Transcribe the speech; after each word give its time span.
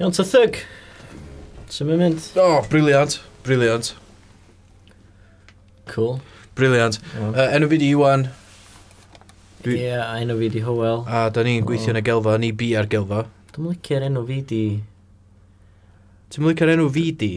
Iawn, 0.00 0.16
ta 0.16 0.24
thug. 0.24 0.56
Sym 1.68 1.90
yn 1.92 2.00
mynd. 2.00 2.24
O, 2.40 2.44
oh, 2.56 2.62
briliant, 2.72 3.18
briliant. 3.44 3.92
Cool 5.92 6.22
briliant. 6.58 7.00
Mm. 7.14 7.32
Uh, 7.34 7.48
enw 7.56 7.70
fi 7.70 7.80
di 7.80 7.90
Iwan. 7.94 8.28
Ie, 8.28 9.64
dwi... 9.64 9.74
yeah, 9.82 10.14
enw 10.20 10.38
fi 10.40 10.48
di 10.54 10.62
Howell. 10.64 11.04
A 11.08 11.26
da 11.34 11.44
ni'n 11.46 11.66
gweithio 11.68 11.94
yn 11.94 12.00
y 12.00 12.04
gelfa, 12.06 12.38
ni 12.40 12.52
bi 12.56 12.72
ar 12.78 12.88
gelfa. 12.90 13.26
Dwi'n 13.54 13.72
licio'r 13.72 14.06
enw 14.08 14.24
fi 14.28 14.40
di... 14.52 14.64
Ti'n 16.30 16.46
licio'r 16.48 16.74
enw 16.76 16.88
fi 16.94 17.04
di? 17.22 17.32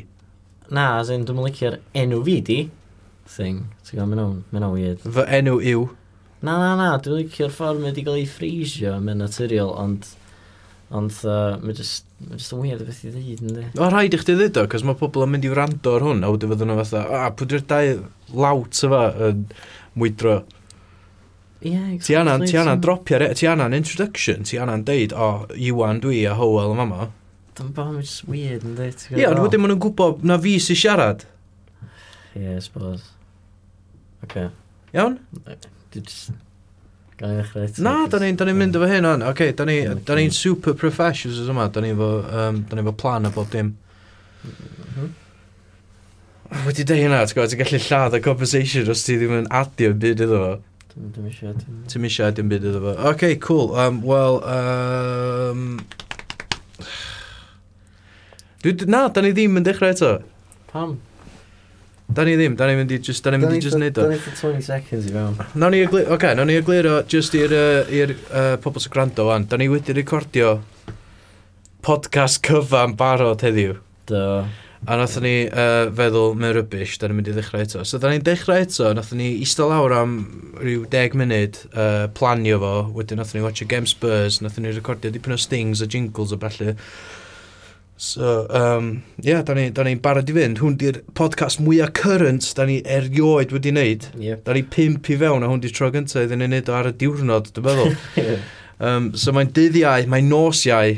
Na, 0.73 0.87
as 1.01 1.11
in, 1.13 1.25
dwi'n 1.27 1.43
licio'r 1.47 1.79
enw 2.03 2.23
fi 2.25 2.39
di 2.49 2.59
thing. 3.29 3.67
Ti'n 3.87 3.99
gael, 3.99 4.09
mae'n 4.13 4.67
o'n 4.67 4.73
weird. 4.75 5.03
Fy 5.03 5.27
enw 5.39 5.59
yw? 5.73 5.87
Na, 6.43 6.57
na, 6.59 6.73
na, 6.79 6.89
dwi'n 7.03 7.23
licio'r 7.23 7.53
ffordd 7.55 7.81
mae 7.81 7.91
wedi 7.91 8.05
cael 8.07 8.19
ei 8.19 8.27
ffrisio, 8.29 8.97
mae'n 9.03 9.23
naturiol, 9.23 9.73
ond 9.79 10.09
Ond 10.93 11.13
uh, 11.25 11.55
mae'n 11.57 11.77
just, 11.77 12.05
mae 12.21 12.37
just 12.37 12.53
yn 12.53 12.59
weird 12.61 12.81
o 12.83 12.85
beth 12.85 12.99
i 13.01 13.11
ddeud, 13.13 13.39
ynddi? 13.41 13.63
O, 13.79 13.87
rhaid 13.89 14.13
i 14.13 14.19
chdi 14.21 14.35
ddeud 14.37 14.59
o, 14.61 14.65
cos 14.69 14.83
mae 14.85 14.97
pobl 14.99 15.25
yn 15.25 15.31
mynd 15.33 15.47
i 15.47 15.53
wrando 15.53 15.95
ar 15.97 16.05
hwn, 16.05 16.21
a 16.21 16.29
wedi 16.29 16.49
fod 16.51 16.61
yna 16.65 16.75
fatha, 16.83 17.01
a, 17.17 17.31
pwydr 17.39 17.63
dau 17.69 18.03
lawt 18.43 18.83
yma 18.85 19.07
yn 19.29 19.47
mwydro. 19.97 20.43
Ie, 20.43 20.53
Yeah, 21.63 21.93
exactly. 21.93 22.05
Ti 22.05 22.15
anna'n 22.19 22.41
anna 22.59 22.75
dropio, 22.75 23.17
ti 23.39 23.47
anna'n 23.47 23.73
introduction, 23.77 24.43
ti 24.43 24.57
anna'n 24.59 24.83
deud, 24.83 25.13
o, 25.15 25.27
oh, 25.27 25.53
Iwan 25.55 26.01
dwi 26.03 26.25
a 26.27 26.33
Howell 26.35 26.73
yn 26.73 26.81
fama. 26.81 27.05
Dwi'n 27.55 27.69
bo, 27.77 27.85
mae'n 27.87 28.03
just 28.03 28.25
weird, 28.27 28.65
ynddi? 28.67 28.89
Ie, 29.15 29.27
ond 29.29 29.39
wedyn 29.39 29.63
maen 29.63 29.71
nhw'n 29.71 29.83
gwybod 29.85 30.25
na 30.27 30.35
fi 30.43 30.57
sy'n 30.59 30.79
siarad. 30.81 31.23
Ie, 32.33 32.41
yeah, 32.41 32.57
I 32.57 32.65
suppose. 32.65 33.13
Okay. 34.27 34.49
Iawn? 34.91 35.21
Just... 35.95 36.33
Gael 37.19 37.39
eich 37.43 37.53
rhaid. 37.53 37.79
Na, 37.85 37.93
da 38.09 38.19
ni'n 38.21 38.39
ni 38.49 38.53
mynd 38.57 38.77
efo 38.79 38.89
hyn 38.89 39.07
o'n. 39.07 39.23
Oce, 39.29 39.51
da 39.57 39.65
ni'n 39.69 40.01
ni 40.17 40.27
super 40.33 40.73
professionals 40.77 41.49
yma. 41.51 41.67
Da 41.73 41.83
ni'n 41.83 41.97
efo 42.81 42.93
plan 42.99 43.29
a 43.29 43.31
bob 43.33 43.51
dim. 43.53 43.73
Wedi 46.67 46.85
dweud 46.85 47.01
hynna, 47.01 47.23
ti'n 47.25 47.37
gwybod, 47.37 47.53
ti'n 47.53 47.61
gallu 47.63 47.79
lladd 47.81 48.17
y 48.17 48.21
conversation 48.21 48.89
os 48.93 49.01
ti 49.07 49.15
ddim 49.17 49.33
yn 49.39 49.47
adio 49.61 49.93
yn 49.93 50.01
byd 50.01 50.21
iddo 50.25 50.41
fo. 50.41 50.51
Ti'n 50.93 51.29
eisiau 51.29 51.55
Ti'n 51.89 52.05
eisiau 52.05 52.27
adio'n 52.29 52.51
byd 52.51 52.67
iddo 52.69 52.81
fo. 52.83 52.93
Oce, 52.93 53.07
okay, 53.13 53.37
cool. 53.41 53.73
Um, 53.73 54.01
Wel, 54.05 54.37
um, 54.45 55.63
Dwi, 58.63 58.75
na, 58.87 59.07
da 59.09 59.23
ni 59.25 59.33
ddim 59.33 59.57
yn 59.59 59.65
dechrau 59.65 59.91
eto. 59.95 60.11
Pam? 60.69 60.97
Da 62.07 62.25
ni 62.27 62.35
ddim, 62.37 62.57
da 62.59 62.67
ni 62.67 62.75
mynd 62.77 62.91
i 62.91 62.99
just, 63.01 63.23
da 63.23 63.31
ni 63.31 63.39
mynd 63.41 63.55
i 63.57 63.61
just 63.63 63.79
neud 63.79 63.97
o. 63.97 64.05
Da 64.05 64.11
ni'n 64.11 64.35
20 64.35 64.65
seconds 64.65 65.07
i 65.07 65.13
fewn. 65.13 65.37
Nawn 65.55 65.73
ni, 65.73 65.85
oce, 65.87 66.03
okay, 66.13 66.35
nawn 66.37 66.51
ni 66.51 66.57
egluro 66.59 66.99
just 67.09 67.33
i'r 67.37 67.55
uh, 67.55 67.93
uh, 67.93 68.49
pobl 68.61 68.83
sy'n 68.83 68.93
gwrando 68.93 69.29
wan. 69.29 69.47
Da 69.49 69.57
ni 69.57 69.69
wedi 69.71 69.95
recordio 69.97 70.57
podcast 71.83 72.43
cyfan 72.45 72.97
barod 72.99 73.41
heddiw. 73.45 73.79
Do. 74.11 74.25
A 74.83 74.97
nath 74.99 75.15
ni 75.23 75.45
uh, 75.47 75.87
feddwl 75.95 76.33
mewn 76.35 76.57
rybys, 76.57 76.97
da 76.99 77.07
ni'n 77.07 77.21
mynd 77.21 77.31
i 77.31 77.35
ddechrau 77.37 77.63
eto. 77.63 77.85
So 77.87 78.01
da 78.03 78.11
ni'n 78.11 78.25
dechrau 78.27 78.59
eto, 78.59 78.89
nath 78.97 79.13
ni 79.15 79.29
eistedd 79.39 79.71
lawr 79.71 79.95
am 79.95 80.17
rhyw 80.59 80.83
10 80.91 81.15
munud 81.21 81.59
uh, 81.71 82.05
planio 82.17 82.59
fo, 82.59 82.73
wedyn 82.97 83.21
nath 83.23 83.31
ni 83.33 83.43
watch 83.45 83.63
a 83.63 83.67
Game 83.69 83.87
Spurs, 83.87 84.41
nath 84.43 84.59
ni 84.59 84.75
recordio 84.75 85.13
dipyn 85.13 85.37
o 85.37 85.39
stings 85.39 85.79
a 85.79 85.87
jingles 85.87 86.35
a 86.35 86.39
bellu. 86.41 86.75
So, 88.03 88.47
um, 88.49 89.01
yeah, 89.21 89.41
da 89.47 89.53
ni'n 89.55 89.71
ni, 89.87 89.93
barod 90.03 90.27
i 90.27 90.33
fynd. 90.35 90.59
Hwn 90.59 90.73
di'r 90.75 90.97
podcast 91.15 91.61
mwyaf 91.63 91.93
current 91.95 92.49
da 92.57 92.65
ni 92.67 92.81
erioed 92.83 93.53
wedi 93.55 93.71
wneud. 93.71 94.09
Yeah. 94.19 94.41
Da 94.43 94.51
ni 94.57 94.65
pimp 94.67 95.07
i 95.07 95.15
fewn 95.21 95.45
a 95.45 95.47
hwn 95.47 95.61
di 95.63 95.69
tro 95.71 95.87
gyntaf 95.93 96.25
iddyn 96.25 96.43
ni'n 96.43 96.51
wneud 96.51 96.67
o 96.67 96.75
ar 96.75 96.89
y 96.89 96.91
diwrnod, 96.99 97.47
dwi'n 97.55 97.69
meddwl. 97.69 97.95
yeah. 98.19 98.41
um, 98.83 99.07
so 99.15 99.31
mae'n 99.31 99.53
dyddiau, 99.55 100.09
mae'n 100.11 100.27
nos 100.27 100.65
iau. 100.67 100.97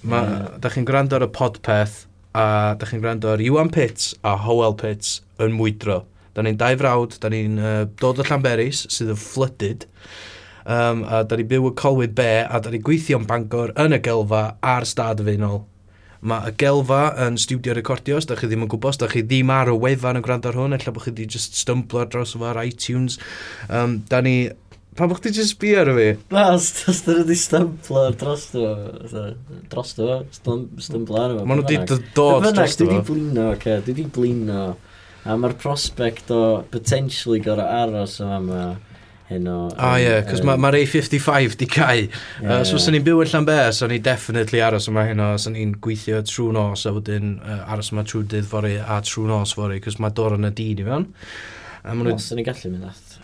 Ma, 0.00 0.24
mm. 0.24 0.32
yeah. 0.32 0.48
Da 0.64 0.72
chi'n 0.74 0.88
gwrando 0.88 1.20
ar 1.20 1.28
y 1.28 1.30
podpeth 1.36 1.94
a 2.34 2.48
da 2.80 2.90
chi'n 2.90 3.06
gwrando 3.06 3.30
ar 3.30 3.46
Iwan 3.46 3.70
Pits 3.78 4.10
a 4.26 4.34
Howell 4.48 4.74
Pits 4.82 5.20
yn 5.46 5.54
mwydro. 5.54 6.00
Da 6.34 6.42
ni'n 6.42 6.58
dau 6.58 6.74
frawd, 6.82 7.16
da 7.22 7.30
ni'n 7.30 7.62
uh, 7.62 7.76
dod 8.02 8.18
o 8.18 8.26
Llanberis 8.26 8.82
sydd 8.90 9.14
yn 9.14 9.22
flooded. 9.22 9.86
Um, 10.66 11.06
a 11.06 11.22
da 11.22 11.38
ni 11.38 11.46
byw 11.46 11.70
y 11.70 11.72
Colwyd 11.78 12.18
Be 12.18 12.42
a 12.42 12.58
da 12.58 12.74
ni'n 12.74 12.82
gweithio'n 12.82 13.30
Bangor 13.30 13.76
yn 13.78 13.94
y 13.94 14.02
gelfa 14.02 14.44
a'r 14.74 14.90
stad 14.90 15.22
y 15.22 15.30
feinol 15.30 15.62
Mae 16.24 16.50
y 16.50 16.54
gelfa 16.60 17.00
yn 17.26 17.36
studio 17.40 17.74
recordio, 17.76 18.16
os 18.20 18.28
da 18.28 18.36
chi 18.38 18.48
ddim 18.48 18.64
yn 18.64 18.70
gwybod, 18.72 18.94
os 18.94 19.00
da 19.02 19.08
chi 19.10 19.20
ddim 19.26 19.50
ar 19.52 19.68
y 19.72 19.74
wefan 19.82 20.16
yn 20.20 20.24
gwrando 20.24 20.48
ar 20.48 20.56
hwn, 20.56 20.76
efallai 20.76 20.94
bod 20.96 21.04
chi 21.04 21.12
wedi 21.12 21.26
just 21.36 21.58
stumblo 21.60 22.00
ar 22.02 22.08
draws 22.12 22.32
yma 22.38 22.52
ar 22.54 22.62
iTunes. 22.64 23.18
Um, 23.68 24.00
da 24.08 24.22
ni... 24.24 24.38
Pa 24.96 25.04
bod 25.04 25.20
chdi 25.20 25.34
just 25.36 25.58
bi 25.60 25.74
ar 25.76 25.90
y 25.92 25.94
fi? 25.98 26.08
Na, 26.32 26.46
os 26.56 27.02
da 27.04 27.18
wedi 27.18 27.36
stumblo 27.36 28.06
ar 28.08 28.16
dros 28.16 28.48
yma. 28.56 29.26
Dros 29.68 29.92
yma, 30.00 30.18
stumblo 30.40 31.20
ar 31.20 31.34
efo. 31.34 31.44
Maen 31.44 31.60
nhw 31.60 31.68
wedi 31.68 31.82
dod 31.84 32.08
dros 32.16 32.48
yma. 32.48 32.66
Dwi 32.80 32.88
wedi 32.94 33.04
blino, 33.10 33.50
okay, 33.52 33.82
dwi 33.84 33.92
wedi 33.92 34.08
blino. 34.16 34.64
A 35.26 35.36
mae'r 35.36 35.56
prospect 35.60 36.32
o 36.32 36.42
potentially 36.72 37.42
gorau 37.44 37.68
aros 37.82 38.16
yma 38.24 38.64
hyn 39.30 39.48
o... 39.50 39.56
O 39.72 39.90
ie, 40.00 40.12
cos 40.28 40.42
mae'r 40.46 40.78
A55 40.80 41.56
di 41.60 41.68
cael. 41.70 42.06
Yeah, 42.06 42.60
uh, 42.60 42.64
so, 42.68 42.78
yeah. 42.78 42.94
ni'n 42.94 43.06
byw 43.06 43.24
yn 43.24 43.32
Llanber, 43.32 43.72
so 43.74 43.88
ni'n 43.90 44.04
definitely 44.06 44.62
aros 44.64 44.88
yma 44.92 45.06
hyn 45.08 45.22
o, 45.22 45.32
so 45.40 45.52
ni'n 45.54 45.74
gweithio 45.82 46.22
trwy 46.26 46.54
nos, 46.56 46.86
a 46.86 46.94
wedyn 46.94 47.36
uh, 47.40 47.64
aros 47.74 47.92
yma 47.94 48.06
trwy 48.06 48.24
dydd 48.32 48.48
fori 48.50 48.76
a 48.78 49.00
trwy 49.04 49.28
nos 49.30 49.56
fori, 49.58 49.82
cos 49.84 49.98
mae 50.02 50.14
dor 50.16 50.38
yn 50.38 50.48
y 50.48 50.54
dyn 50.56 50.82
i 50.82 50.88
fewn. 50.88 51.08
Os 52.14 52.32
ni 52.36 52.46
gallu 52.46 52.72
mynd 52.74 52.90
at... 52.90 53.22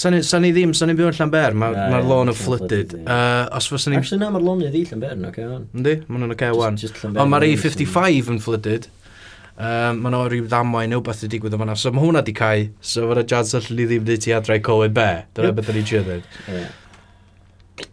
Sa'n 0.00 0.14
ni, 0.14 0.20
sa 0.24 0.38
ni 0.40 0.52
ddim, 0.54 0.70
sa'n 0.76 0.88
ni'n 0.88 0.96
byw 0.96 1.10
yn 1.10 1.16
Llanber, 1.18 1.56
mae'r 1.60 1.74
ma, 1.76 1.88
ma 1.92 1.98
lôn 2.04 2.30
yn 2.32 2.36
flooded. 2.36 2.94
Uh, 3.02 3.48
os 3.58 3.66
fos 3.68 3.88
ni... 3.90 3.98
Actually, 3.98 4.22
na, 4.22 4.30
mae'r 4.32 4.46
lôn 4.46 4.62
i 4.64 4.70
ddi 4.70 4.86
Llanber 4.88 5.16
yn 5.16 5.26
oce 5.28 5.44
okay, 5.44 5.66
Yndi, 5.76 5.96
maen 6.06 6.24
nhw'n 6.24 6.36
oce 6.36 6.38
okay, 6.38 6.56
wan. 6.56 6.78
Ond 7.10 7.32
mae'r 7.34 7.48
A55 7.50 8.30
yn 8.32 8.40
flooded. 8.44 8.88
Um, 9.60 9.98
mae 10.00 10.12
nhw 10.14 10.20
rhyw 10.32 10.44
ddamwain 10.48 10.88
neu 10.88 11.02
beth 11.04 11.20
wedi 11.20 11.34
digwydd 11.36 11.56
o 11.56 11.58
fanna. 11.60 11.74
So 11.76 11.92
mae 11.92 12.00
hwnna 12.00 12.22
wedi 12.22 12.32
cael, 12.38 12.68
so 12.80 13.08
mae'r 13.10 13.26
jans 13.28 13.52
allan 13.58 13.76
ni 13.76 13.88
ddim 13.90 14.06
wneud 14.06 14.22
ti 14.24 14.32
adrau 14.32 14.62
Colin 14.64 14.94
Be. 14.96 15.08
Dyna 15.36 15.50
yep. 15.50 15.58
beth 15.58 15.72
ni'n 15.76 15.88
siarad 15.90 16.06
ddweud. 16.08 16.78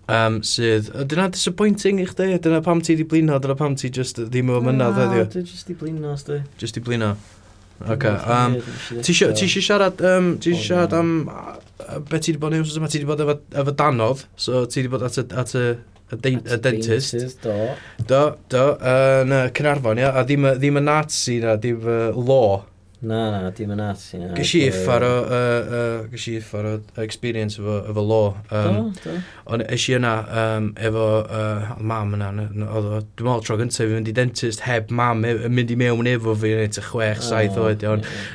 Um, 0.07 0.37
sydd, 0.47 0.87
o, 0.95 1.03
dyna 1.03 1.27
disappointing 1.35 1.99
i 1.99 2.05
chdi, 2.07 2.29
dyna 2.43 2.61
pam 2.63 2.79
ti 2.83 2.95
di 2.95 3.03
blino, 3.07 3.39
dyna 3.43 3.57
pam 3.59 3.75
ti 3.79 3.91
just 3.91 4.21
ddim 4.21 4.53
o 4.53 4.61
mynydd 4.63 4.95
heddiw. 5.01 5.25
Na, 5.25 5.31
dwi 5.33 5.43
just 5.49 5.67
di 5.67 5.75
blino, 5.79 6.13
sdi. 6.19 6.39
Just 6.61 6.79
di 6.79 6.83
blino. 6.85 7.15
Ok, 7.83 8.07
Um, 8.07 8.55
ti 9.03 9.13
eisiau 9.13 9.35
siarad, 9.67 9.99
um, 10.07 10.31
ti 10.41 10.53
eisiau 10.53 10.71
siarad 10.71 10.95
am 10.97 11.11
beth 12.07 12.23
ti 12.23 12.31
wedi 12.31 12.39
bod 12.41 12.55
yn 12.55 12.63
ewsys 12.63 12.79
yma, 12.79 12.89
ti 12.89 13.01
wedi 13.01 13.11
bod 13.11 13.21
efo, 13.25 13.35
efo 13.61 13.75
danodd, 13.83 14.23
so 14.39 14.63
ti 14.65 14.79
wedi 14.81 14.93
bod 14.95 15.03
at 15.05 15.19
y, 15.19 15.27
at 15.43 15.53
y 15.59 15.65
y, 16.11 16.15
de, 16.15 16.31
y 16.37 16.57
dentist. 16.57 17.13
dentist. 17.13 17.43
Do. 17.43 17.57
Do, 18.07 18.23
do, 18.49 18.63
yn 18.79 19.35
uh, 19.35 19.43
Cynarfon, 19.55 20.01
ia, 20.01 20.13
a 20.15 20.25
ddim, 20.27 20.49
ddim 20.57 20.81
y 20.81 20.87
Nazi 20.87 21.39
na, 21.43 21.59
ddim 21.59 21.85
uh, 21.85 22.09
law. 22.15 22.65
Na, 22.99 23.29
na, 23.29 23.51
dim 23.53 23.69
yn 23.69 23.77
Nazi. 23.77 24.17
Na, 24.17 24.31
Gysi 24.33 24.63
iffar 24.71 25.03
o, 25.05 25.09
uh, 25.21 25.73
uh, 25.77 26.05
gysi 26.09 26.39
iffar 26.39 26.65
o 26.65 26.71
experience 27.03 27.59
efo, 27.61 27.75
efo 27.91 28.01
law. 28.01 28.31
Um, 28.49 28.89
do, 28.89 29.03
do. 29.03 29.17
Ond 29.53 29.65
eis 29.67 29.85
i 29.85 29.93
yna 29.99 30.13
um, 30.41 30.71
efo 30.89 31.03
uh, 31.21 31.75
mam 31.77 32.15
yna, 32.17 32.31
oedd 32.65 32.89
o, 32.89 33.03
dwi'n 33.19 33.29
meddwl 33.29 33.45
tro 33.45 33.59
gyntaf 33.61 33.85
i 33.85 33.91
fynd 33.91 34.09
i 34.09 34.15
dentist 34.17 34.65
heb 34.65 34.89
mam 34.89 35.21
e, 35.29 35.35
yn 35.45 35.53
mynd 35.53 35.75
i 35.75 35.77
mewn 35.77 36.09
efo 36.09 36.33
fi 36.41 36.55
yn 36.55 36.63
eitha 36.63 36.87
chwech, 36.87 37.21
saith 37.27 37.61
oed. 37.61 37.85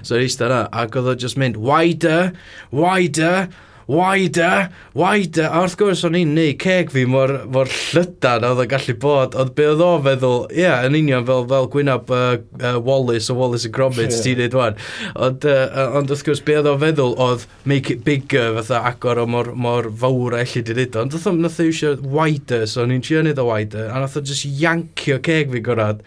So 0.07 0.21
eistedd 0.21 0.53
yna, 0.53 0.63
ac 0.85 0.95
oedd 1.01 1.11
o 1.11 1.19
just 1.27 1.41
mynd, 1.43 1.59
wider, 1.59 2.31
wider, 2.71 3.49
wider, 3.93 4.71
wider. 4.97 5.49
A 5.53 5.61
wrth 5.63 5.77
gwrs, 5.81 6.03
o'n 6.09 6.17
i'n 6.17 6.33
neud 6.37 6.59
ceg 6.63 6.93
fi 6.95 7.05
mor, 7.09 7.35
mor 7.53 7.71
llydan 7.71 8.47
oedd 8.49 8.63
yn 8.65 8.71
gallu 8.73 8.95
bod. 9.03 9.37
Ond 9.39 9.53
be 9.59 9.67
oedd 9.69 9.83
o 9.85 9.91
feddwl, 10.07 10.39
ie, 10.53 10.63
yeah, 10.65 10.87
yn 10.89 10.97
union 10.97 11.27
fel, 11.29 11.45
fel 11.51 11.69
gwynab 11.73 12.13
uh, 12.13 12.37
uh, 12.61 12.79
Wallace 12.83 13.33
o 13.33 13.37
Wallace 13.39 13.69
and 13.69 13.77
Gromit, 13.77 14.11
yeah. 14.15 14.25
ti'n 14.25 14.43
neud 14.43 14.57
wan. 14.59 14.79
Ond, 15.15 15.47
uh, 15.49 15.97
ond 16.01 16.13
wrth 16.13 16.25
gwrs, 16.29 16.45
be 16.47 16.57
oedd 16.61 16.71
o 16.71 16.77
feddwl 16.81 17.17
oedd 17.27 17.47
make 17.69 17.93
it 17.93 18.05
bigger, 18.07 18.55
fatha 18.61 18.83
agor 18.93 19.23
o 19.23 19.27
mor, 19.29 19.53
mor 19.55 19.91
fawr 20.03 20.39
a 20.39 20.45
allu 20.47 20.65
di 20.65 20.79
neud. 20.79 21.01
Ond 21.05 21.19
oedd 21.19 21.43
nath 21.43 21.61
o 21.61 21.69
eisiau 21.69 21.99
wider, 22.17 22.67
so 22.71 22.87
o'n 22.87 22.97
i'n 22.97 23.05
trio 23.05 23.25
neud 23.27 23.43
o 23.43 23.49
wider. 23.51 23.93
A 23.93 24.01
nath 24.03 24.17
o 24.17 24.25
just 24.25 24.49
yancio 24.49 25.21
ceg 25.23 25.53
fi 25.53 25.65
gorad. 25.65 26.01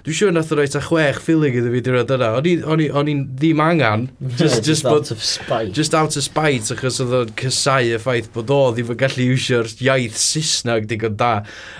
Dwi'n 0.00 0.16
siŵr 0.16 0.32
nath 0.32 0.52
o 0.52 0.56
roi 0.56 0.64
a 0.64 0.80
chwech 0.80 1.18
ffili 1.20 1.50
iddo 1.52 1.70
fi 1.74 1.82
diwrnod 1.84 2.12
yna. 2.14 2.30
O'n 2.40 3.10
i'n 3.12 3.24
ddim 3.36 3.60
angan. 3.60 4.06
Just, 4.38 4.62
just, 4.64 4.68
just, 4.68 4.86
out 4.88 5.10
of 5.12 5.22
spite. 5.22 5.72
Just 5.76 5.94
out 5.94 6.16
of 6.16 6.24
spite, 6.24 6.72
achos 6.72 7.00
oedd 7.04 7.29
yn 7.30 7.36
cysau 7.38 7.86
y 7.86 7.98
ffaith 8.02 8.30
bod 8.34 8.50
o 8.52 8.60
ddim 8.74 8.92
yn 8.94 8.98
gallu 9.00 9.26
iwsio'r 9.34 9.70
iaith 9.86 10.18
Saesneg 10.18 10.88
digon 10.90 11.16
da. 11.20 11.32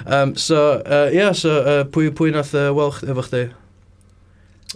Um, 0.07 0.37
so, 0.37 0.81
uh, 0.81 1.09
yeah, 1.13 1.33
so 1.37 1.61
uh, 1.61 1.83
pwy, 1.91 2.11
pwy 2.15 2.35
nath 2.35 2.55
uh, 2.55 2.71
welch 2.77 3.03
efo 3.05 3.27
chdi? 3.27 3.49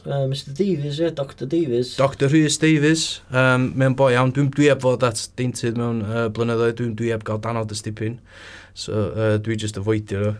Uh, 0.04 0.26
Mr 0.28 0.50
Davies, 0.52 0.98
ie, 0.98 1.06
yeah, 1.06 1.14
Dr 1.14 1.46
Davies. 1.46 1.94
Dr 1.96 2.28
Rhys 2.28 2.58
Davies, 2.60 3.04
um, 3.30 3.70
mewn 3.78 3.94
boi 3.96 4.10
iawn. 4.16 4.34
Dwi'n 4.34 4.50
dwi 4.52 4.72
eb 4.74 4.82
fod 4.84 5.06
at 5.06 5.22
deintydd 5.38 5.78
mewn 5.80 6.02
uh, 6.04 6.26
blynyddoedd, 6.34 6.76
dwi'n 6.80 6.96
dwi 6.98 7.14
eb 7.14 7.24
gael 7.24 7.40
danod 7.44 7.72
y 7.72 7.78
stipyn. 7.78 8.18
So, 8.74 9.06
uh, 9.14 9.36
dwi 9.40 9.56
just 9.60 9.78
avoidio 9.80 10.26
nhw. 10.26 10.34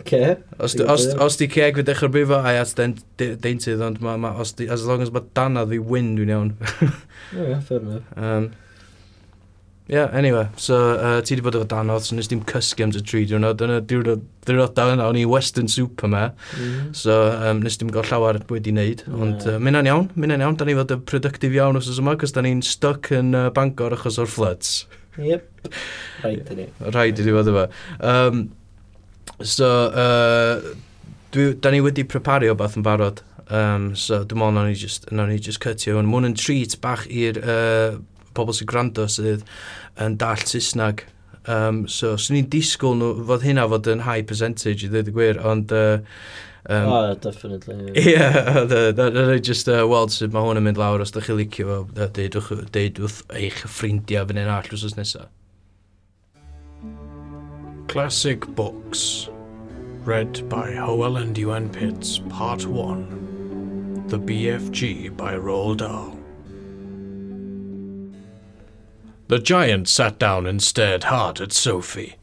Okay. 0.00 0.36
Os, 0.58 0.74
di, 0.74 0.82
os, 0.82 1.06
os 1.18 1.36
di 1.36 1.48
ceg 1.50 1.78
fi 1.78 1.84
dechrau 1.86 2.10
brifo, 2.12 2.38
ai 2.44 2.58
at 2.60 2.74
den, 2.76 2.96
de, 3.20 3.32
deintydd, 3.40 3.82
ond 3.84 4.00
ma, 4.04 4.16
ma, 4.20 4.34
os 4.40 4.54
di, 4.58 4.68
as 4.70 4.84
long 4.86 5.02
as 5.04 5.12
mae 5.14 5.24
dana 5.36 5.64
fi 5.68 5.78
win, 5.78 6.14
dwi'n 6.18 6.32
iawn. 6.34 6.52
yeah, 7.32 7.60
fair 7.60 7.80
enough. 7.80 8.04
Um, 8.16 8.50
yeah, 9.88 10.10
anyway, 10.12 10.48
so 10.56 10.76
uh, 10.96 11.20
ti 11.24 11.34
wedi 11.34 11.44
bod 11.46 11.56
efo 11.56 11.66
danodd, 11.68 12.04
so 12.04 12.16
nes 12.16 12.28
dim 12.28 12.42
cysgu 12.48 12.84
am 12.84 12.92
y 12.92 13.00
tri 13.00 13.22
diwrnod, 13.28 13.56
dyna 13.60 13.78
diwrnodau 13.88 14.92
yna, 14.92 15.06
o'n 15.08 15.16
i 15.16 15.24
Western 15.28 15.70
Super 15.72 16.10
me, 16.12 16.26
mm. 16.58 16.90
so 16.96 17.16
um, 17.32 17.62
nes 17.64 17.80
dim 17.80 17.92
gael 17.94 18.04
llawer 18.10 18.40
wedi 18.52 18.74
wneud, 18.74 19.06
mm. 19.08 19.22
ond 19.24 19.46
uh, 19.48 19.56
mynd 19.64 19.88
iawn, 19.88 20.10
mynd 20.14 20.36
iawn, 20.36 20.58
da 20.60 20.68
ni 20.68 20.76
fod 20.76 20.92
yn 20.92 21.06
productive 21.08 21.56
iawn 21.56 21.80
os 21.80 21.88
oes 21.88 22.02
yma, 22.02 22.18
cos 22.20 22.36
da 22.36 22.44
ni'n 22.44 22.60
stuck 22.66 23.08
yn 23.16 23.32
uh, 23.32 23.46
Bangor 23.56 23.96
achos 23.96 24.20
o'r 24.20 24.28
floods. 24.28 24.74
Yep, 25.16 25.72
rhaid 26.20 26.52
i 26.52 26.58
ni. 26.60 26.68
Rhaid 26.94 27.22
i 27.24 27.24
ni 27.24 27.38
fod 27.38 27.48
efo. 27.54 27.64
Um, 28.12 28.44
so, 29.40 29.72
uh, 29.88 30.76
dwi, 31.32 31.54
da 31.64 31.72
ni 31.72 31.80
wedi 31.84 32.04
prepario 32.04 32.52
beth 32.60 32.76
yn 32.76 32.84
barod, 32.84 33.24
um, 33.48 33.94
so 33.96 34.20
dwi'n 34.20 34.44
meddwl 34.44 34.60
na 34.60 34.68
ni 34.68 34.76
just, 34.84 35.08
na 35.16 35.24
ni 35.32 35.40
just 35.40 35.64
cutio 35.64 35.96
hwn. 35.96 36.12
Mwyn 36.12 36.28
yn 36.28 36.38
treat 36.38 36.76
bach 36.84 37.08
i'r 37.08 37.40
uh, 37.40 37.98
pobl 38.38 38.56
sy'n 38.56 38.70
gwrando 38.70 39.06
sydd 39.10 39.46
yn 40.00 40.18
dall 40.20 40.44
Saesneg. 40.48 41.06
Um, 41.48 41.86
so, 41.88 42.12
swn 42.20 42.42
i'n 42.42 42.50
disgwyl 42.52 42.98
nhw 42.98 43.24
fod 43.28 43.46
hynna 43.46 43.64
fod 43.72 43.88
yn 43.88 44.04
high 44.04 44.20
percentage 44.28 44.84
i 44.84 44.90
ddweud 44.90 45.08
y 45.08 45.14
gwir, 45.16 45.40
ond... 45.48 45.72
Uh, 45.72 46.02
um, 46.68 46.90
oh, 46.92 47.14
definitely. 47.14 47.78
Ie, 47.94 48.12
yeah, 48.12 48.60
dyna 48.68 49.38
just 49.40 49.70
uh, 49.72 49.86
weld 49.88 50.12
sut 50.12 50.34
mae 50.34 50.44
hwn 50.44 50.60
yn 50.60 50.66
mynd 50.68 50.80
lawr 50.80 51.04
os 51.04 51.14
ydych 51.14 51.30
chi 51.30 51.38
licio 51.38 51.70
fo, 51.70 52.10
deudwch, 52.18 52.52
deud 52.74 53.00
wrth 53.00 53.22
eich 53.32 53.64
ffrindiau 53.64 54.28
fan 54.28 54.42
hyn 54.42 54.52
all 54.52 54.68
wrth 54.76 54.98
nesaf. 55.00 55.32
Classic 57.88 58.44
Books 58.54 59.30
Read 60.04 60.46
by 60.50 60.72
Howell 60.72 61.16
and 61.16 61.38
Ewan 61.38 61.70
Pitts 61.70 62.18
Part 62.28 62.66
1 62.66 64.04
The 64.08 64.18
BFG 64.18 65.16
by 65.16 65.34
Roald 65.36 65.78
Dahl 65.78 66.17
The 69.28 69.38
giant 69.38 69.88
sat 69.88 70.18
down 70.18 70.46
and 70.46 70.62
stared 70.62 71.04
hard 71.04 71.40
at 71.40 71.52
Sophie. 71.52 72.16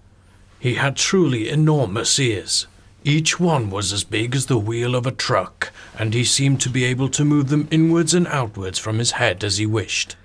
He 0.59 0.73
had 0.73 0.97
truly 0.97 1.49
enormous 1.49 2.17
ears. 2.19 2.65
Each 3.03 3.39
one 3.39 3.69
was 3.69 3.93
as 3.93 4.03
big 4.03 4.35
as 4.35 4.47
the 4.47 4.57
wheel 4.57 4.95
of 4.95 5.05
a 5.05 5.11
truck, 5.11 5.71
and 5.99 6.15
he 6.15 6.23
seemed 6.23 6.59
to 6.61 6.69
be 6.69 6.83
able 6.83 7.09
to 7.09 7.23
move 7.23 7.49
them 7.49 7.67
inwards 7.69 8.15
and 8.15 8.27
outwards 8.27 8.79
from 8.79 8.97
his 8.97 9.11
head 9.11 9.43
as 9.43 9.59
he 9.59 9.67
wished. 9.67 10.15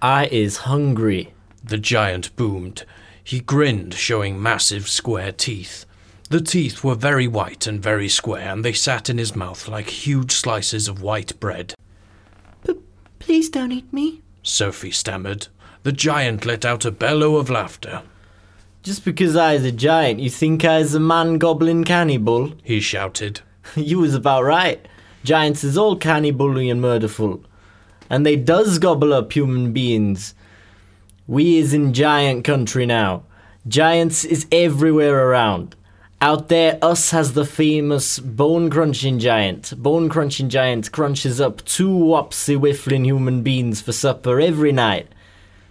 I 0.00 0.26
is 0.26 0.58
hungry. 0.58 1.32
The 1.64 1.78
giant 1.78 2.34
boomed. 2.36 2.84
He 3.24 3.40
grinned, 3.40 3.94
showing 3.94 4.40
massive 4.40 4.88
square 4.88 5.32
teeth. 5.32 5.84
The 6.30 6.40
teeth 6.40 6.84
were 6.84 6.94
very 6.94 7.26
white 7.26 7.66
and 7.66 7.82
very 7.82 8.08
square, 8.08 8.52
and 8.52 8.64
they 8.64 8.72
sat 8.72 9.10
in 9.10 9.18
his 9.18 9.34
mouth 9.34 9.66
like 9.66 9.88
huge 9.88 10.30
slices 10.30 10.86
of 10.86 11.02
white 11.02 11.38
bread. 11.40 11.74
Please 13.18 13.48
don't 13.48 13.72
eat 13.72 13.92
me. 13.92 14.22
Sophie 14.44 14.92
stammered. 14.92 15.48
The 15.86 15.92
giant 15.92 16.44
let 16.44 16.64
out 16.64 16.84
a 16.84 16.90
bellow 16.90 17.36
of 17.36 17.48
laughter. 17.48 18.02
Just 18.82 19.04
because 19.04 19.36
I 19.36 19.52
is 19.52 19.64
a 19.64 19.70
giant, 19.70 20.18
you 20.18 20.28
think 20.28 20.64
I 20.64 20.78
is 20.78 20.96
a 20.96 20.98
man 20.98 21.38
goblin 21.38 21.84
cannibal? 21.84 22.54
He 22.64 22.80
shouted. 22.80 23.42
you 23.76 24.00
was 24.00 24.12
about 24.12 24.42
right. 24.42 24.84
Giants 25.22 25.62
is 25.62 25.78
all 25.78 25.94
cannibally 25.94 26.68
and 26.70 26.82
murderful. 26.82 27.40
And 28.10 28.26
they 28.26 28.34
does 28.34 28.80
gobble 28.80 29.12
up 29.12 29.32
human 29.32 29.72
beings. 29.72 30.34
We 31.28 31.58
is 31.58 31.72
in 31.72 31.92
giant 31.92 32.42
country 32.44 32.84
now. 32.84 33.22
Giants 33.68 34.24
is 34.24 34.48
everywhere 34.50 35.28
around. 35.28 35.76
Out 36.20 36.48
there, 36.48 36.80
us 36.82 37.12
has 37.12 37.34
the 37.34 37.44
famous 37.44 38.18
bone 38.18 38.70
crunching 38.70 39.20
giant. 39.20 39.80
Bone 39.80 40.08
crunching 40.08 40.48
giant 40.48 40.90
crunches 40.90 41.40
up 41.40 41.64
two 41.64 41.90
wopsy 41.96 42.56
whiffling 42.56 43.04
human 43.04 43.44
beings 43.44 43.80
for 43.80 43.92
supper 43.92 44.40
every 44.40 44.72
night. 44.72 45.06